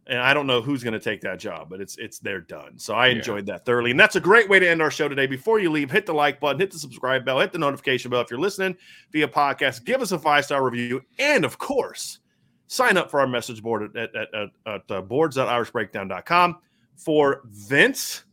[0.07, 2.77] And I don't know who's going to take that job, but it's it's they're done.
[2.77, 3.15] So I Yeah.
[3.15, 5.25] enjoyed that thoroughly, and that's a great way to end our show today.
[5.25, 8.21] Before you leave, hit the like button, hit the subscribe bell, hit the notification bell
[8.21, 8.77] if you're listening
[9.11, 9.83] via podcast.
[9.85, 12.19] Give us a five star review, and of course,
[12.67, 16.57] sign up for our message board at at, at, at uh, boards.irishbreakdown.com
[16.95, 18.25] for Vince,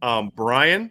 [0.00, 0.90] um, Brian.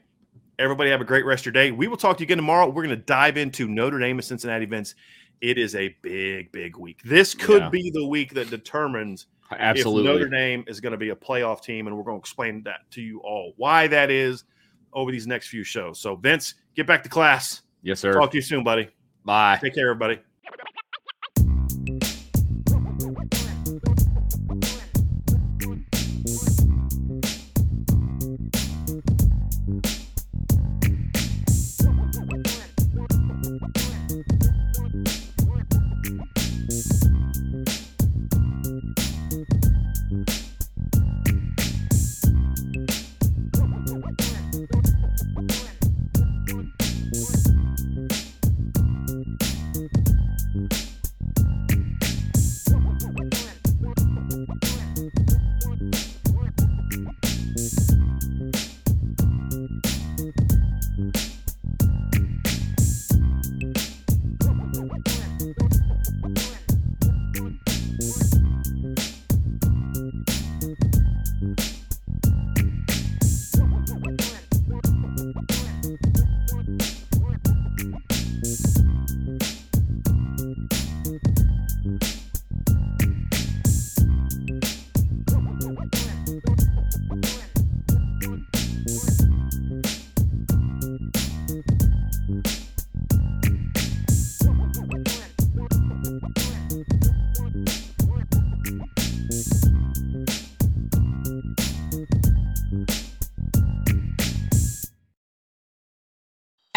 [0.60, 1.72] Everybody have a great rest of your day.
[1.72, 2.68] We will talk to you again tomorrow.
[2.68, 4.94] We're going to dive into Notre Dame and Cincinnati events.
[5.40, 7.00] It is a big, big week.
[7.06, 7.70] This could Yeah.
[7.70, 10.12] be the week that determines uh, Absolutely.
[10.12, 12.62] if Notre Dame is going to be a playoff team, and we're going to explain
[12.64, 14.44] that to you all why that is
[14.94, 16.00] over these next few shows.
[16.00, 17.62] So, Vince, get back to class.
[17.82, 18.12] yes, sir.
[18.14, 18.90] Talk to you soon, buddy.
[19.24, 19.58] Bye.
[19.62, 20.20] Take care, everybody.